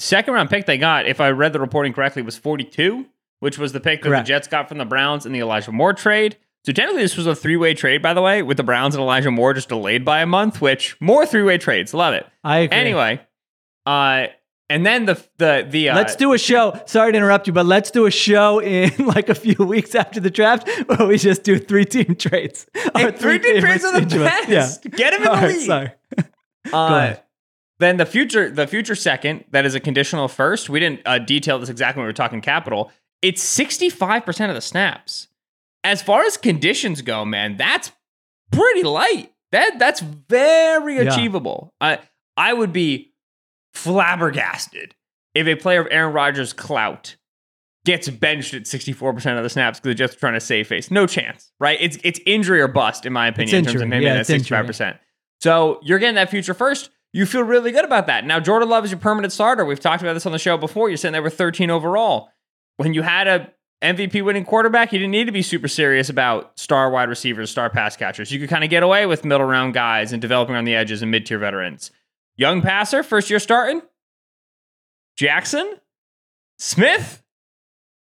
Second 0.04 0.34
round 0.34 0.50
pick 0.50 0.66
they 0.66 0.78
got, 0.78 1.06
if 1.06 1.22
I 1.22 1.30
read 1.30 1.54
the 1.54 1.62
reporting 1.62 1.94
correctly, 1.94 2.24
was 2.24 2.38
42, 2.38 3.06
which 3.40 3.58
was 3.58 3.72
the 3.72 3.80
pick 3.80 4.02
that 4.02 4.10
Correct. 4.10 4.26
the 4.26 4.28
Jets 4.28 4.50
got 4.50 4.68
from 4.68 4.78
the 4.78 4.84
Browns 4.84 5.26
in 5.26 5.32
the 5.32 5.40
Elijah 5.40 5.72
Moore 5.72 5.94
trade. 5.94 6.36
So 6.66 6.74
technically, 6.74 7.04
this 7.04 7.16
was 7.16 7.26
a 7.26 7.34
three 7.34 7.56
way 7.56 7.74
trade, 7.74 8.02
by 8.02 8.14
the 8.14 8.22
way, 8.22 8.44
with 8.44 8.58
the 8.58 8.64
Browns 8.64 8.96
and 8.96 9.02
Elijah 9.02 9.32
Moore 9.32 9.54
just 9.54 9.70
delayed 9.70 10.04
by 10.04 10.20
a 10.20 10.26
month. 10.26 10.60
Which 10.60 11.00
more 11.00 11.26
three 11.26 11.44
way 11.44 11.58
trades, 11.58 11.94
love 11.94 12.14
it. 12.16 12.28
I 12.44 12.60
agree. 12.60 12.78
Anyway, 12.78 13.22
uh, 13.86 14.28
and 14.70 14.86
then 14.86 15.06
the 15.06 15.26
the 15.38 15.66
the 15.70 15.92
uh, 15.92 15.96
let's 15.96 16.18
do 16.18 16.34
a 16.34 16.38
show. 16.38 16.78
Sorry 16.86 17.14
to 17.14 17.18
interrupt 17.18 17.48
you, 17.48 17.54
but 17.54 17.66
let's 17.66 17.90
do 17.90 18.06
a 18.06 18.12
show 18.12 18.60
in 18.60 18.92
like 19.06 19.30
a 19.30 19.36
few 19.36 19.56
weeks 19.66 19.96
after 19.96 20.20
the 20.20 20.30
draft 20.30 20.70
where 20.88 21.08
we 21.08 21.18
just 21.18 21.44
do 21.44 21.58
three 21.58 21.86
team 21.86 22.16
trades. 22.18 22.66
three 23.16 23.40
team 23.40 23.62
trades 23.62 23.86
are 23.86 24.02
the 24.02 24.06
best. 24.06 24.50
Yeah. 24.50 24.92
Get 24.98 25.14
him 25.14 25.22
in 25.22 25.26
the 25.28 25.32
right, 25.32 25.48
league. 25.48 25.66
Sorry. 25.66 25.92
Uh, 26.72 26.90
Go 26.90 26.96
ahead. 26.96 27.23
Then 27.84 27.98
the 27.98 28.06
future, 28.06 28.50
the 28.50 28.66
future 28.66 28.96
second, 28.96 29.44
that 29.52 29.66
is 29.66 29.76
a 29.76 29.80
conditional 29.82 30.30
first. 30.30 30.70
We 30.70 30.80
didn't 30.80 31.02
uh, 31.06 31.20
detail 31.20 31.60
this 31.60 31.68
exactly 31.68 32.00
when 32.00 32.06
we 32.06 32.10
were 32.10 32.14
talking 32.14 32.40
capital. 32.40 32.90
It's 33.22 33.44
sixty 33.44 33.90
five 33.90 34.26
percent 34.26 34.50
of 34.50 34.56
the 34.56 34.62
snaps. 34.62 35.28
As 35.84 36.02
far 36.02 36.24
as 36.24 36.38
conditions 36.38 37.02
go, 37.02 37.26
man, 37.26 37.58
that's 37.58 37.92
pretty 38.54 38.84
light. 38.84 39.34
That 39.52 39.80
that's 39.80 40.00
very 40.00 40.96
yeah. 40.96 41.14
achievable. 41.14 41.74
I 41.82 42.00
I 42.38 42.54
would 42.54 42.72
be 42.72 43.12
flabbergasted 43.74 44.96
if 45.36 45.46
a 45.46 45.56
player 45.56 45.82
of 45.82 45.88
Aaron 45.92 46.14
Rodgers' 46.14 46.54
clout 46.54 47.18
gets 47.84 48.08
benched 48.08 48.54
at 48.54 48.64
64% 48.64 49.36
of 49.36 49.44
the 49.44 49.50
snaps 49.50 49.82
because 49.82 49.90
the 49.90 49.96
Jets 49.96 50.16
are 50.16 50.20
trying 50.20 50.36
to 50.36 50.40
save 50.40 50.68
face. 50.68 50.90
No 50.90 51.06
chance, 51.06 51.52
right? 51.60 51.78
It's 51.82 51.98
it's 52.06 52.22
injury 52.26 52.62
or 52.62 52.70
bust, 52.70 53.06
in 53.06 53.12
my 53.12 53.28
opinion, 53.28 53.58
in 53.58 53.66
terms 53.66 53.76
of 53.76 53.82
injury. 53.82 53.98
him 53.98 54.04
Yeah, 54.04 54.14
at 54.22 54.30
it's 54.30 54.50
65%. 54.50 54.98
So 55.42 55.82
you're 55.84 56.00
getting 56.00 56.16
that 56.16 56.30
future 56.30 56.54
first. 56.54 56.90
You 57.14 57.28
feel 57.28 57.44
really 57.44 57.72
good 57.72 57.86
about 57.86 58.08
that. 58.08 58.26
Now, 58.26 58.40
Jordan 58.40 58.70
Love 58.70 58.86
is 58.86 58.92
your 58.92 59.00
permanent 59.00 59.32
starter. 59.32 59.64
We've 59.64 59.80
talked 59.80 60.02
about 60.02 60.14
this 60.14 60.26
on 60.26 60.32
the 60.32 60.40
show 60.40 60.58
before. 60.58 60.90
You're 60.90 60.98
sitting 60.98 61.14
there 61.14 61.22
with 61.22 61.38
13 61.38 61.70
overall. 61.70 62.30
When 62.78 62.96
you 62.96 63.04
had 63.04 63.28
a 63.28 63.52
MVP 63.84 64.26
winning 64.26 64.46
quarterback, 64.46 64.92
you 64.92 65.00
didn't 65.00 65.12
need 65.12 65.26
to 65.26 65.32
be 65.32 65.44
super 65.44 65.68
serious 65.68 66.10
about 66.10 66.58
star 66.58 66.90
wide 66.90 67.10
receivers, 67.10 67.52
star 67.52 67.70
pass 67.70 67.96
catchers. 67.96 68.32
You 68.32 68.40
could 68.40 68.50
kind 68.50 68.64
of 68.64 68.72
get 68.72 68.82
away 68.82 69.06
with 69.06 69.26
middle 69.26 69.46
round 69.46 69.76
guys 69.76 70.12
and 70.12 70.22
developing 70.22 70.56
on 70.56 70.66
the 70.66 70.74
edges 70.74 71.04
and 71.04 71.12
mid 71.12 71.26
tier 71.28 71.38
veterans. 71.38 71.92
Young 72.36 72.62
passer, 72.62 73.04
first 73.04 73.30
year 73.30 73.40
starting. 73.40 73.82
Jackson, 75.16 75.76
Smith, 76.58 77.24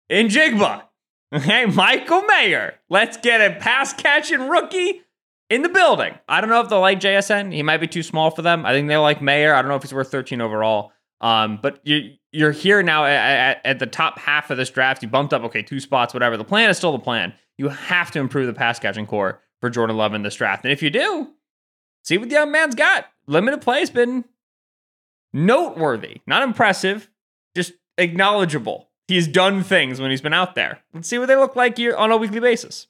and 0.10 0.30
Jigba. 0.30 0.84
Okay, 1.34 1.66
Michael 1.66 2.22
Mayer. 2.22 2.76
Let's 2.90 3.18
get 3.18 3.42
a 3.42 3.60
pass 3.60 3.92
catching 3.92 4.48
rookie 4.48 5.02
in 5.54 5.62
the 5.62 5.70
building. 5.70 6.16
I 6.28 6.42
don't 6.42 6.50
know 6.50 6.62
if 6.62 6.70
they'll 6.70 6.80
like 6.80 7.00
JSN. 7.00 7.54
He 7.54 7.62
might 7.62 7.78
be 7.78 7.88
too 7.88 8.04
small 8.04 8.32
for 8.32 8.42
them. 8.42 8.66
I 8.66 8.74
think 8.74 8.88
they 8.88 8.98
like 8.98 9.22
Mayer. 9.22 9.54
I 9.54 9.62
don't 9.62 9.70
know 9.70 9.76
if 9.76 9.84
he's 9.84 9.94
worth 9.94 10.10
13 10.10 10.42
overall. 10.42 10.92
Um, 11.22 11.60
but 11.62 11.80
you, 11.84 12.16
you're 12.32 12.52
here 12.52 12.82
now 12.82 13.06
at, 13.06 13.12
at, 13.12 13.66
at 13.66 13.80
the 13.80 13.86
top 13.86 14.18
half 14.20 14.50
of 14.50 14.58
this 14.58 14.70
draft. 14.70 15.04
You 15.04 15.10
bumped 15.10 15.34
up, 15.34 15.44
okay, 15.44 15.62
two 15.62 15.80
spots, 15.80 16.14
whatever. 16.14 16.38
The 16.38 16.44
plan 16.44 16.70
is 16.70 16.78
still 16.78 16.92
the 16.92 17.00
plan. 17.00 17.34
You 17.58 17.70
have 17.70 18.10
to 18.12 18.20
improve 18.20 18.48
the 18.48 18.54
pass 18.54 18.80
catching 18.80 19.06
core 19.06 19.42
for 19.62 19.70
Jordan 19.70 19.96
Love 19.96 20.14
in 20.14 20.24
this 20.24 20.36
draft. 20.36 20.66
And 20.66 20.72
if 20.74 20.82
you 20.82 20.90
do, 20.90 21.30
see 22.04 22.18
what 22.18 22.30
the 22.30 22.36
young 22.36 22.52
man's 22.52 22.76
got. 22.76 23.06
Limited 23.28 23.62
play 23.62 23.80
has 23.80 23.92
been 23.92 24.26
noteworthy, 25.32 26.22
not 26.26 26.44
impressive, 26.44 27.10
just 27.56 27.74
acknowledgeable. 27.98 28.90
He's 29.08 29.28
done 29.28 29.64
things 29.64 30.02
when 30.02 30.12
he's 30.12 30.22
been 30.22 30.34
out 30.34 30.56
there. 30.56 30.80
Let's 30.94 31.08
see 31.08 31.20
what 31.20 31.28
they 31.28 31.36
look 31.36 31.56
like 31.56 31.78
here 31.78 31.96
on 31.96 32.12
a 32.12 32.18
weekly 32.18 32.40
basis. 32.40 32.88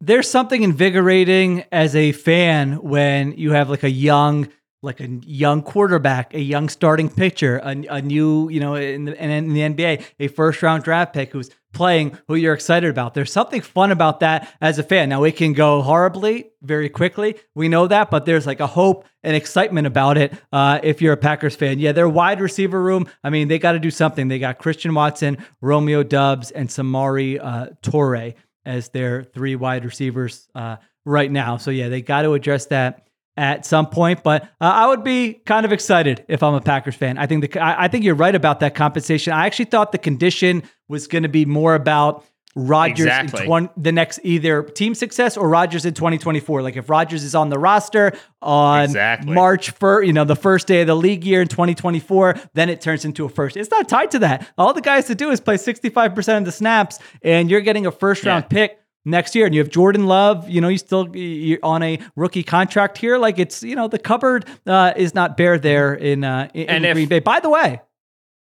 There's 0.00 0.28
something 0.28 0.62
invigorating 0.62 1.64
as 1.72 1.96
a 1.96 2.12
fan 2.12 2.82
when 2.82 3.32
you 3.32 3.52
have 3.52 3.70
like 3.70 3.82
a 3.82 3.90
young, 3.90 4.48
like 4.82 5.00
a 5.00 5.08
young 5.08 5.62
quarterback, 5.62 6.34
a 6.34 6.40
young 6.40 6.68
starting 6.68 7.08
pitcher, 7.08 7.58
a, 7.58 7.70
a 7.88 8.02
new, 8.02 8.50
you 8.50 8.60
know, 8.60 8.74
in 8.74 9.06
the, 9.06 9.22
in 9.22 9.54
the 9.54 9.60
NBA, 9.60 10.04
a 10.20 10.28
first 10.28 10.62
round 10.62 10.84
draft 10.84 11.14
pick 11.14 11.32
who's 11.32 11.50
playing 11.72 12.18
who 12.26 12.34
you're 12.34 12.54
excited 12.54 12.88
about. 12.90 13.14
There's 13.14 13.32
something 13.32 13.60
fun 13.60 13.90
about 13.90 14.20
that 14.20 14.48
as 14.60 14.78
a 14.78 14.82
fan. 14.82 15.08
Now 15.10 15.24
it 15.24 15.36
can 15.36 15.52
go 15.52 15.82
horribly 15.82 16.50
very 16.62 16.88
quickly. 16.88 17.36
We 17.54 17.68
know 17.68 17.86
that, 17.86 18.10
but 18.10 18.26
there's 18.26 18.46
like 18.46 18.60
a 18.60 18.66
hope 18.66 19.06
and 19.22 19.36
excitement 19.36 19.86
about 19.86 20.18
it. 20.18 20.32
Uh, 20.52 20.78
if 20.82 21.02
you're 21.02 21.12
a 21.12 21.18
Packers 21.18 21.54
fan, 21.54 21.78
yeah, 21.78 21.92
their 21.92 22.08
wide 22.08 22.40
receiver 22.40 22.82
room. 22.82 23.08
I 23.22 23.30
mean, 23.30 23.48
they 23.48 23.58
got 23.58 23.72
to 23.72 23.78
do 23.78 23.90
something. 23.90 24.28
They 24.28 24.38
got 24.38 24.58
Christian 24.58 24.94
Watson, 24.94 25.38
Romeo 25.60 26.02
Doubs, 26.02 26.50
and 26.50 26.68
Samori 26.68 27.38
uh, 27.42 27.68
Toure 27.82 28.34
as 28.66 28.90
their 28.90 29.24
three 29.24 29.56
wide 29.56 29.84
receivers 29.84 30.48
uh, 30.54 30.76
right 31.06 31.30
now. 31.30 31.56
So 31.56 31.70
yeah, 31.70 31.88
they 31.88 32.02
got 32.02 32.22
to 32.22 32.34
address 32.34 32.66
that 32.66 33.06
at 33.36 33.64
some 33.64 33.86
point. 33.86 34.22
But 34.22 34.42
uh, 34.44 34.46
I 34.60 34.88
would 34.88 35.04
be 35.04 35.34
kind 35.34 35.64
of 35.64 35.72
excited 35.72 36.24
if 36.28 36.42
I'm 36.42 36.54
a 36.54 36.60
Packers 36.60 36.96
fan. 36.96 37.16
I 37.16 37.26
think 37.26 37.50
the 37.50 37.60
I, 37.60 37.84
I 37.84 37.88
think 37.88 38.04
you're 38.04 38.14
right 38.14 38.34
about 38.34 38.60
that 38.60 38.74
compensation. 38.74 39.32
I 39.32 39.46
actually 39.46 39.66
thought 39.66 39.92
the 39.92 39.98
condition 39.98 40.62
was 40.88 41.06
going 41.06 41.22
to 41.22 41.28
be 41.28 41.44
more 41.44 41.74
about 41.74 42.24
Rodgers 42.58 43.04
Exactly. 43.06 43.40
in 43.42 43.46
twen- 43.46 43.70
the 43.76 43.92
next 43.92 44.18
either 44.24 44.62
team 44.62 44.94
success 44.94 45.36
or 45.36 45.46
Rodgers 45.48 45.84
in 45.84 45.92
2024. 45.92 46.62
Like 46.62 46.76
if 46.76 46.88
Rodgers 46.88 47.22
is 47.22 47.34
on 47.34 47.50
the 47.50 47.58
roster 47.58 48.12
on 48.40 48.84
Exactly. 48.84 49.34
March 49.34 49.74
1st, 49.78 50.06
you 50.06 50.12
know, 50.14 50.24
the 50.24 50.34
first 50.34 50.66
day 50.66 50.80
of 50.80 50.86
the 50.86 50.96
league 50.96 51.22
year 51.24 51.42
in 51.42 51.48
2024, 51.48 52.34
then 52.54 52.70
it 52.70 52.80
turns 52.80 53.04
into 53.04 53.26
a 53.26 53.28
first. 53.28 53.56
It's 53.58 53.70
not 53.70 53.88
tied 53.88 54.10
to 54.12 54.20
that. 54.20 54.48
All 54.56 54.72
the 54.72 54.80
guys 54.80 55.04
to 55.08 55.14
do 55.14 55.30
is 55.30 55.38
play 55.40 55.56
65% 55.58 56.38
of 56.38 56.44
the 56.46 56.52
snaps 56.52 56.98
and 57.22 57.50
you're 57.50 57.60
getting 57.60 57.84
a 57.84 57.92
first 57.92 58.24
round 58.24 58.44
Yeah. 58.50 58.54
pick 58.68 58.78
next 59.04 59.34
year 59.34 59.44
and 59.44 59.54
you 59.54 59.60
have 59.60 59.68
Jordan 59.68 60.06
Love, 60.06 60.48
you 60.48 60.62
know, 60.62 60.68
you 60.68 60.78
still 60.78 61.14
you're 61.14 61.58
on 61.62 61.82
a 61.82 61.98
rookie 62.16 62.42
contract 62.42 62.96
here 62.96 63.18
like 63.18 63.38
it's, 63.38 63.62
you 63.62 63.76
know, 63.76 63.86
the 63.86 63.98
cupboard 63.98 64.46
uh, 64.66 64.94
is 64.96 65.14
not 65.14 65.36
bare 65.36 65.58
there 65.58 65.92
in 65.92 66.24
uh 66.24 66.48
in, 66.54 66.68
And 66.70 66.84
in 66.86 66.90
if- 66.90 66.94
Green 66.94 67.08
Bay. 67.08 67.18
By 67.20 67.40
the 67.40 67.50
way, 67.50 67.82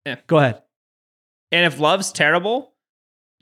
Yeah. 0.05 0.17
Go 0.27 0.37
ahead. 0.37 0.61
And 1.51 1.65
if 1.65 1.81
Love's 1.81 2.13
terrible, 2.13 2.74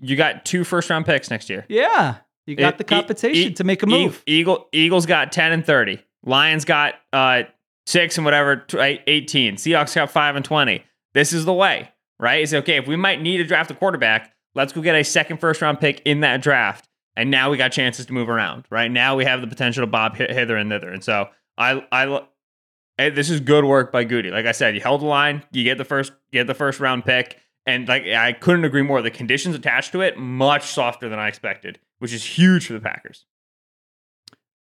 you 0.03 0.17
got 0.17 0.45
two 0.45 0.65
first 0.65 0.91
round 0.91 1.07
picks 1.07 1.31
next 1.31 1.49
year. 1.49 1.65
Yeah. 1.69 2.17
You 2.47 2.57
got 2.57 2.75
It- 2.75 2.79
the 2.79 2.85
compensation 2.85 3.53
e- 3.53 3.55
to 3.55 3.65
make 3.65 3.83
a 3.83 3.87
move. 3.87 4.23
Eagle 4.27 4.69
Eagles 4.73 5.07
got 5.07 5.33
10 5.33 5.53
and 5.53 5.65
30. 5.65 6.01
Lions 6.25 6.65
got 6.65 6.95
uh 7.13 7.45
6 7.87 8.17
and 8.19 8.25
whatever 8.25 8.57
tw- 8.57 8.77
18. 9.07 9.55
Seahawks 9.57 9.95
got 9.95 10.11
5 10.11 10.37
and 10.37 10.45
20. 10.45 10.85
This 11.15 11.33
is 11.33 11.45
the 11.45 11.53
way, 11.53 11.91
right? 12.21 12.43
It's 12.43 12.53
okay 12.53 12.77
if 12.77 12.87
we 12.87 12.97
might 12.97 13.21
need 13.23 13.39
to 13.39 13.45
draft 13.45 13.71
a 13.71 13.75
quarterback, 13.75 14.33
let's 14.55 14.73
go 14.73 14.81
get 14.83 14.95
a 14.95 15.05
second 15.05 15.39
first 15.39 15.63
round 15.63 15.81
pick 15.81 16.01
in 16.05 16.21
that 16.21 16.43
draft. 16.43 16.89
And 17.17 17.31
now 17.31 17.51
we 17.51 17.57
got 17.59 17.73
chances 17.73 18.07
to 18.07 18.13
move 18.13 18.29
around, 18.31 18.65
right? 18.71 18.91
Now 18.91 19.17
we 19.17 19.25
have 19.27 19.41
the 19.43 19.47
potential 19.47 19.83
to 19.83 19.87
bob 19.87 20.17
hi- 20.17 20.29
hither 20.31 20.57
and 20.57 20.71
thither. 20.71 20.89
And 20.91 21.05
so 21.05 21.29
I 21.59 21.85
I 21.93 22.23
hey, 22.99 23.11
this 23.11 23.31
is 23.31 23.41
good 23.41 23.65
work 23.65 23.93
by 23.93 24.05
Goody. 24.05 24.31
Like 24.31 24.47
I 24.47 24.53
said, 24.53 24.75
you 24.75 24.81
held 24.81 25.01
the 25.03 25.07
line, 25.07 25.45
you 25.53 25.63
get 25.65 25.79
the 25.79 25.85
first 25.85 26.13
get 26.33 26.47
the 26.47 26.55
first 26.55 26.81
round 26.81 27.05
pick. 27.05 27.39
And 27.67 27.87
like 27.89 28.05
I 28.07 28.33
couldn't 28.33 28.65
agree 28.65 28.83
more. 28.83 29.03
The 29.03 29.11
conditions 29.11 29.55
attached 29.55 29.93
to 29.93 30.01
it 30.01 30.19
much 30.19 30.65
softer 30.67 31.09
than 31.09 31.19
I 31.19 31.29
expected, 31.29 31.79
which 31.99 32.13
is 32.13 32.25
huge 32.25 32.67
for 32.67 32.73
the 32.73 32.81
Packers. 32.81 33.25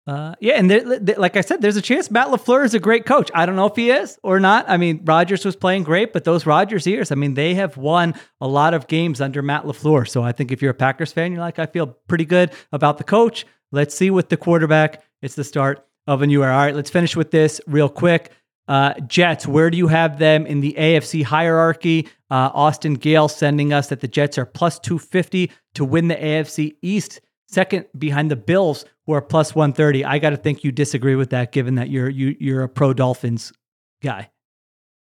Uh, 0.04 0.34
yeah, 0.40 0.54
and 0.54 0.68
there, 0.68 0.98
there- 0.98 1.16
like 1.16 1.36
I 1.36 1.42
said, 1.42 1.60
there's 1.62 1.76
a 1.76 1.82
chance 1.82 2.10
Matt 2.10 2.26
Lafleur 2.28 2.64
is 2.64 2.74
a 2.74 2.80
great 2.80 3.06
coach. 3.06 3.30
I 3.34 3.46
don't 3.46 3.54
know 3.54 3.66
if 3.66 3.76
he 3.76 3.90
is 3.90 4.18
or 4.24 4.40
not. 4.40 4.64
I 4.68 4.76
mean, 4.76 5.00
Rodgers 5.04 5.44
was 5.44 5.54
playing 5.54 5.84
great, 5.84 6.12
but 6.12 6.24
those 6.24 6.44
Rodgers 6.44 6.88
years, 6.88 7.12
I 7.12 7.14
mean, 7.14 7.34
they 7.34 7.54
have 7.54 7.76
won 7.76 8.14
a 8.40 8.48
lot 8.48 8.74
of 8.74 8.88
games 8.88 9.20
under 9.20 9.42
Matt 9.42 9.62
Lafleur. 9.64 10.08
So 10.08 10.22
I 10.24 10.32
think 10.32 10.50
if 10.50 10.60
you're 10.60 10.72
a 10.72 10.74
Packers 10.74 11.12
fan, 11.12 11.30
you're 11.30 11.40
like, 11.40 11.60
I 11.60 11.66
feel 11.66 11.86
pretty 12.08 12.24
good 12.24 12.50
about 12.72 12.98
the 12.98 13.04
coach. 13.04 13.46
Let's 13.70 13.94
see 13.94 14.10
with 14.10 14.28
the 14.28 14.36
quarterback. 14.36 15.04
It's 15.22 15.36
the 15.36 15.44
start 15.44 15.86
of 16.08 16.20
a 16.20 16.26
new 16.26 16.42
era. 16.42 16.52
All 16.52 16.58
right, 16.62 16.74
let's 16.74 16.90
finish 16.90 17.14
with 17.14 17.30
this 17.30 17.60
real 17.68 17.88
quick. 17.88 18.32
Uh, 18.68 18.94
Jets, 19.07 19.46
where 19.46 19.70
do 19.70 19.77
you 19.77 19.88
have 19.88 20.18
them 20.18 20.46
in 20.46 20.61
the 20.61 20.75
AFC 20.79 21.22
hierarchy? 21.25 22.09
Uh, 22.31 22.51
Austin 22.55 22.94
Gayle 22.94 23.29
sending 23.29 23.72
us 23.72 23.88
that 23.88 24.01
the 24.01 24.09
Jets 24.09 24.38
are 24.38 24.46
plus 24.46 24.79
250 24.79 25.51
to 25.75 25.85
win 25.85 26.09
the 26.09 26.14
AFC 26.16 26.77
East 26.81 27.20
second 27.48 27.87
behind 27.98 28.31
the 28.31 28.37
Bills, 28.37 28.85
who 29.07 29.12
are 29.12 29.20
plus 29.20 29.55
130. 29.55 30.05
I 30.05 30.18
got 30.18 30.31
to 30.31 30.37
think 30.37 30.64
you 30.64 30.72
disagree 30.72 31.16
with 31.16 31.31
that, 31.31 31.53
given 31.53 31.75
that 31.75 31.90
you're 31.90 32.09
you, 32.09 32.37
you're 32.40 32.62
a 32.62 32.68
pro 32.68 32.94
Dolphins 32.94 33.53
guy. 34.03 34.31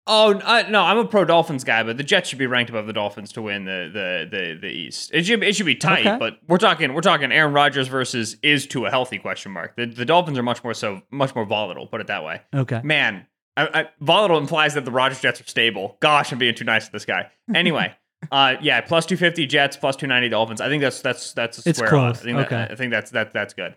Oh 0.06 0.34
uh, 0.34 0.64
no, 0.68 0.82
I'm 0.82 0.98
a 0.98 1.06
pro 1.06 1.24
Dolphins 1.24 1.64
guy, 1.64 1.82
but 1.82 1.96
the 1.96 2.02
Jets 2.02 2.28
should 2.28 2.38
be 2.38 2.46
ranked 2.46 2.68
above 2.68 2.86
the 2.86 2.92
Dolphins 2.92 3.32
to 3.32 3.42
win 3.42 3.64
the 3.64 3.88
the 3.90 4.36
the, 4.36 4.58
the 4.60 4.68
East. 4.68 5.10
It 5.14 5.24
should 5.24 5.42
it 5.42 5.56
should 5.56 5.64
be 5.64 5.76
tight, 5.76 6.06
Okay. 6.06 6.18
but 6.18 6.38
we're 6.46 6.58
talking 6.58 6.92
we're 6.92 7.00
talking 7.00 7.32
Aaron 7.32 7.54
Rodgers 7.54 7.88
versus 7.88 8.36
is 8.42 8.66
to 8.68 8.84
a 8.84 8.90
healthy 8.90 9.18
question 9.18 9.52
mark. 9.52 9.76
The 9.76 9.86
the 9.86 10.04
Dolphins 10.04 10.36
are 10.36 10.42
much 10.42 10.62
more 10.62 10.74
so 10.74 11.00
much 11.10 11.34
more 11.34 11.46
volatile. 11.46 11.86
Put 11.86 12.02
it 12.02 12.08
that 12.08 12.22
way. 12.22 12.42
Okay. 12.54 12.82
Man, 12.84 13.26
I, 13.56 13.80
I, 13.82 13.88
volatile 14.00 14.38
implies 14.38 14.74
that 14.74 14.84
the 14.84 14.90
Rodgers 14.90 15.20
Jets 15.20 15.40
are 15.40 15.44
stable. 15.46 15.96
Gosh, 16.00 16.32
I'm 16.32 16.38
being 16.38 16.54
too 16.54 16.64
nice 16.64 16.86
to 16.86 16.92
this 16.92 17.04
guy. 17.04 17.30
Anyway, 17.54 17.94
uh, 18.32 18.56
yeah, 18.60 18.80
plus 18.80 19.06
two 19.06 19.16
fifty 19.16 19.46
Jets, 19.46 19.76
plus 19.76 19.94
two 19.96 20.06
ninety 20.08 20.28
Dolphins. 20.28 20.60
I 20.60 20.68
think 20.68 20.80
that's 20.82 21.00
that's 21.02 21.32
that's 21.34 21.64
a 21.64 21.68
It's 21.70 21.78
square 21.78 21.90
close. 21.90 22.20
I 22.20 22.24
think 22.24 22.36
that- 22.38 22.46
Okay. 22.46 22.72
I 22.72 22.74
think 22.76 22.90
that's 22.90 23.10
that 23.12 23.32
that's 23.32 23.54
good. 23.54 23.76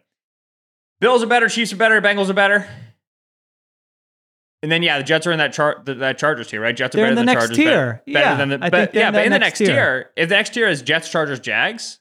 Bills 0.99 1.21
are 1.21 1.27
better, 1.27 1.47
Chiefs 1.47 1.71
are 1.73 1.77
better, 1.77 2.01
Bengals 2.01 2.29
are 2.29 2.33
better. 2.33 2.67
And 4.63 4.71
then 4.71 4.81
yeah, 4.81 4.97
the 4.97 5.03
Jets 5.03 5.27
are 5.27 5.31
in 5.31 5.37
that 5.37 5.53
chart 5.53 5.85
that, 5.85 5.99
that 5.99 6.17
Chargers 6.17 6.47
tier, 6.47 6.59
right? 6.61 6.75
Jets 6.75 6.95
are 6.95 6.97
They're 6.97 7.05
better 7.07 7.15
than 7.15 7.25
the 7.27 7.33
Chargers. 7.33 7.55
tier. 7.57 7.65
Better, 7.65 8.03
Yeah, 8.07 8.35
than 8.35 8.49
the, 8.49 8.55
I 8.59 8.69
think 8.71 8.91
they're 8.91 9.03
yeah, 9.03 9.11
but 9.11 9.25
in 9.25 9.31
the 9.31 9.37
next 9.37 9.59
next 9.59 9.59
tier. 9.59 9.67
tier, 9.75 10.09
if 10.15 10.29
the 10.29 10.35
next 10.35 10.53
tier 10.55 10.67
is 10.67 10.81
Jets, 10.81 11.09
Chargers, 11.09 11.39
Jags, 11.39 11.99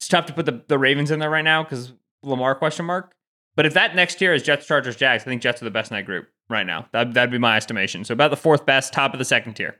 it's 0.00 0.08
tough 0.08 0.24
to 0.26 0.32
put 0.32 0.46
the, 0.46 0.62
the 0.68 0.78
Ravens 0.78 1.10
in 1.10 1.18
there 1.18 1.28
right 1.28 1.44
now 1.44 1.62
because 1.62 1.92
Lamar 2.22 2.54
question 2.54 2.86
mark. 2.86 3.12
But 3.56 3.66
if 3.66 3.74
that 3.74 3.94
next 3.94 4.14
tier 4.16 4.32
is 4.32 4.42
Jets, 4.42 4.66
Chargers, 4.66 4.96
Jags, 4.96 5.22
I 5.22 5.26
think 5.26 5.42
Jets 5.42 5.60
are 5.60 5.64
the 5.64 5.70
best 5.70 5.90
in 5.90 5.96
that 5.96 6.06
group 6.06 6.28
right 6.48 6.66
now. 6.66 6.86
That 6.92 7.14
that'd 7.14 7.30
be 7.30 7.38
my 7.38 7.56
estimation. 7.56 8.04
So 8.04 8.12
about 8.12 8.30
the 8.30 8.36
fourth 8.36 8.64
best, 8.64 8.92
top 8.92 9.12
of 9.12 9.18
the 9.18 9.24
second 9.24 9.54
tier. 9.54 9.76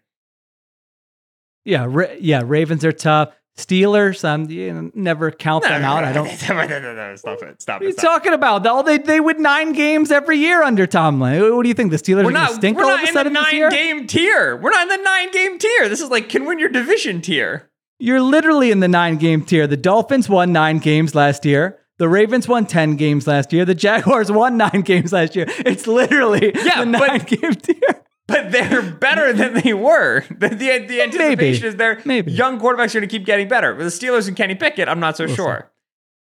Yeah, 1.64 1.86
Ra- 1.88 2.14
yeah. 2.18 2.42
Ravens 2.44 2.84
are 2.84 2.92
tough. 2.92 3.34
Steelers, 3.58 4.24
um, 4.24 4.48
you 4.48 4.72
know, 4.72 4.90
never 4.94 5.30
count 5.30 5.64
them 5.64 5.84
out. 5.84 6.04
I 6.04 6.12
don't. 6.12 6.26
no, 6.48 6.66
no, 6.66 6.78
no, 6.80 6.94
no, 6.94 7.16
stop 7.16 7.42
it. 7.42 7.60
Stop 7.60 7.80
What 7.80 7.82
are 7.82 7.88
you 7.88 7.94
it. 7.94 7.98
Talking 7.98 8.32
about? 8.32 8.66
All 8.66 8.82
they 8.82 8.96
they 8.96 9.20
win 9.20 9.42
nine 9.42 9.72
games 9.72 10.10
every 10.10 10.38
year 10.38 10.62
under 10.62 10.86
Tomlin. 10.86 11.54
What 11.54 11.64
do 11.64 11.68
you 11.68 11.74
think? 11.74 11.90
The 11.90 11.98
Steelers 11.98 12.24
We're 12.24 12.30
are 12.30 12.32
not, 12.32 12.52
stink 12.52 12.76
we're 12.78 12.84
all 12.84 12.90
not 12.90 13.00
of 13.00 13.04
a 13.04 13.08
in 13.08 13.14
the 13.14 13.18
sudden 13.18 13.32
nine 13.34 13.54
year? 13.56 13.70
game 13.70 14.06
tier. 14.06 14.56
We're 14.56 14.70
not 14.70 14.82
in 14.82 14.88
the 14.88 15.04
nine 15.04 15.30
game 15.32 15.58
tier. 15.58 15.88
This 15.88 16.00
is 16.00 16.08
like 16.10 16.28
can 16.28 16.46
win 16.46 16.58
your 16.58 16.70
division 16.70 17.20
tier. 17.20 17.70
You're 17.98 18.22
literally 18.22 18.70
in 18.70 18.80
the 18.80 18.88
nine 18.88 19.16
game 19.16 19.44
tier. 19.44 19.66
The 19.66 19.76
Dolphins 19.76 20.26
won 20.28 20.52
nine 20.52 20.78
games 20.78 21.14
last 21.14 21.44
year. 21.44 21.79
The 22.00 22.08
Ravens 22.08 22.48
won 22.48 22.64
10 22.64 22.96
games 22.96 23.26
last 23.26 23.52
year. 23.52 23.66
The 23.66 23.74
Jaguars 23.74 24.32
won 24.32 24.56
nine 24.56 24.80
games 24.80 25.12
last 25.12 25.36
year. 25.36 25.44
It's 25.48 25.86
literally 25.86 26.50
Yeah, 26.54 26.82
the 26.84 26.90
but- 26.98 27.06
nine 27.08 27.18
game 27.26 27.52
tier. 27.62 28.02
But 28.26 28.52
they're 28.52 28.80
better 28.80 29.32
than 29.34 29.54
they 29.54 29.74
were. 29.74 30.24
The, 30.30 30.48
the, 30.48 30.78
the 30.86 31.02
anticipation 31.02 31.66
is 31.66 31.76
there. 31.76 32.00
Maybe. 32.06 32.32
young 32.32 32.58
quarterbacks 32.58 32.94
are 32.94 33.00
going 33.00 33.08
to 33.08 33.18
keep 33.18 33.26
getting 33.26 33.48
better. 33.48 33.74
With 33.74 33.86
the 33.86 34.06
Steelers 34.06 34.28
and 34.28 34.36
Kenny 34.36 34.54
Pickett, 34.54 34.88
I'm 34.88 35.00
not 35.00 35.16
so 35.18 35.26
sure. 35.26 35.70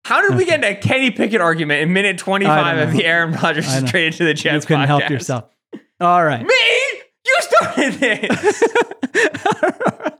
How 0.04 0.20
did 0.28 0.36
we 0.36 0.44
get 0.44 0.56
into 0.56 0.68
a 0.68 0.74
Kenny 0.74 1.10
Pickett 1.12 1.40
argument 1.40 1.80
in 1.82 1.92
minute 1.94 2.18
25 2.18 2.78
of 2.88 2.92
the 2.92 3.06
Aaron 3.06 3.32
Rodgers 3.32 3.66
I 3.68 3.76
is 3.78 3.82
know. 3.84 3.88
traded 3.88 4.14
to 4.18 4.24
the 4.24 4.34
Jets 4.34 4.64
you 4.64 4.68
couldn't 4.68 4.86
help 4.86 5.08
yourself. 5.08 5.44
All 6.00 6.22
right. 6.24 6.44
Me? 6.44 6.54
You 7.24 7.38
it 7.78 8.32
is. 9.14 10.12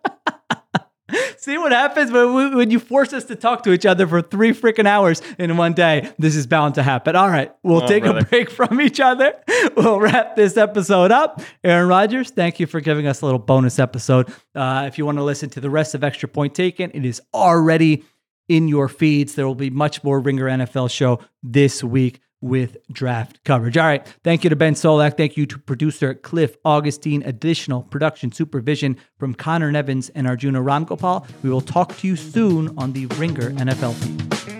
See 1.39 1.59
what 1.59 1.73
happens 1.73 2.11
when, 2.13 2.57
when 2.57 2.71
you 2.71 2.79
force 2.79 3.13
us 3.13 3.25
to 3.25 3.37
talk 3.37 3.63
to 3.65 3.73
each 3.73 3.87
other 3.87 4.07
for 4.07 4.23
three 4.23 4.53
freaking 4.53 4.87
hours 4.87 5.23
in 5.39 5.57
one 5.57 5.73
day. 5.73 6.11
This 6.19 6.37
is 6.37 6.47
bound 6.47 6.75
to 6.77 6.83
happen. 6.83 7.17
All 7.17 7.29
right, 7.29 7.53
we'll 7.63 7.83
Oh, 7.83 7.87
take 7.87 8.03
brother. 8.05 8.21
a 8.21 8.25
break 8.25 8.51
from 8.51 8.81
each 8.81 9.01
other. 9.01 9.35
We'll 9.77 10.01
wrap 10.01 10.37
this 10.37 10.57
episode 10.57 11.13
up. 11.13 11.41
Aaron 11.63 11.87
Rodgers, 11.89 12.31
thank 12.31 12.61
you 12.61 12.67
for 12.67 12.81
giving 12.81 13.07
us 13.07 13.21
a 13.21 13.27
little 13.27 13.39
bonus 13.39 13.79
episode. 13.79 14.29
Uh, 14.55 14.85
if 14.87 14.97
you 14.99 15.05
want 15.07 15.19
to 15.19 15.25
listen 15.25 15.49
to 15.51 15.61
the 15.61 15.71
rest 15.71 15.95
of 15.95 16.03
Extra 16.03 16.29
Point 16.29 16.55
Taken, 16.55 16.91
it 16.95 17.05
is 17.05 17.21
already 17.35 18.05
in 18.49 18.67
your 18.69 18.89
feeds. 18.89 19.35
There 19.35 19.47
will 19.47 19.55
be 19.55 19.71
much 19.71 20.03
more 20.03 20.19
Ringer 20.19 20.47
NFL 20.47 20.91
show 20.91 21.21
this 21.43 21.85
week 21.85 22.21
with 22.41 22.77
draft 22.91 23.43
coverage. 23.45 23.77
All 23.77 23.87
right. 23.87 24.07
Thank 24.25 24.45
you 24.45 24.51
to 24.51 24.57
Ben 24.57 24.75
Solak. 24.75 25.17
Thank 25.17 25.37
you 25.37 25.47
to 25.47 25.59
producer 25.59 26.15
Cliff 26.15 26.57
Augustin. 26.65 27.23
Additional 27.23 27.83
production 27.83 28.33
supervision 28.33 28.97
from 29.19 29.35
Conor 29.35 29.71
Nevins 29.71 30.11
and 30.11 30.27
Arjuna 30.27 30.61
Ramgopal. 30.61 31.27
We 31.43 31.51
will 31.51 31.61
talk 31.61 31.97
to 31.99 32.07
you 32.07 32.17
soon 32.17 32.77
on 32.79 32.93
the 32.93 33.07
Ringer 33.07 33.51
NFL 33.51 33.95
feed. 33.95 34.60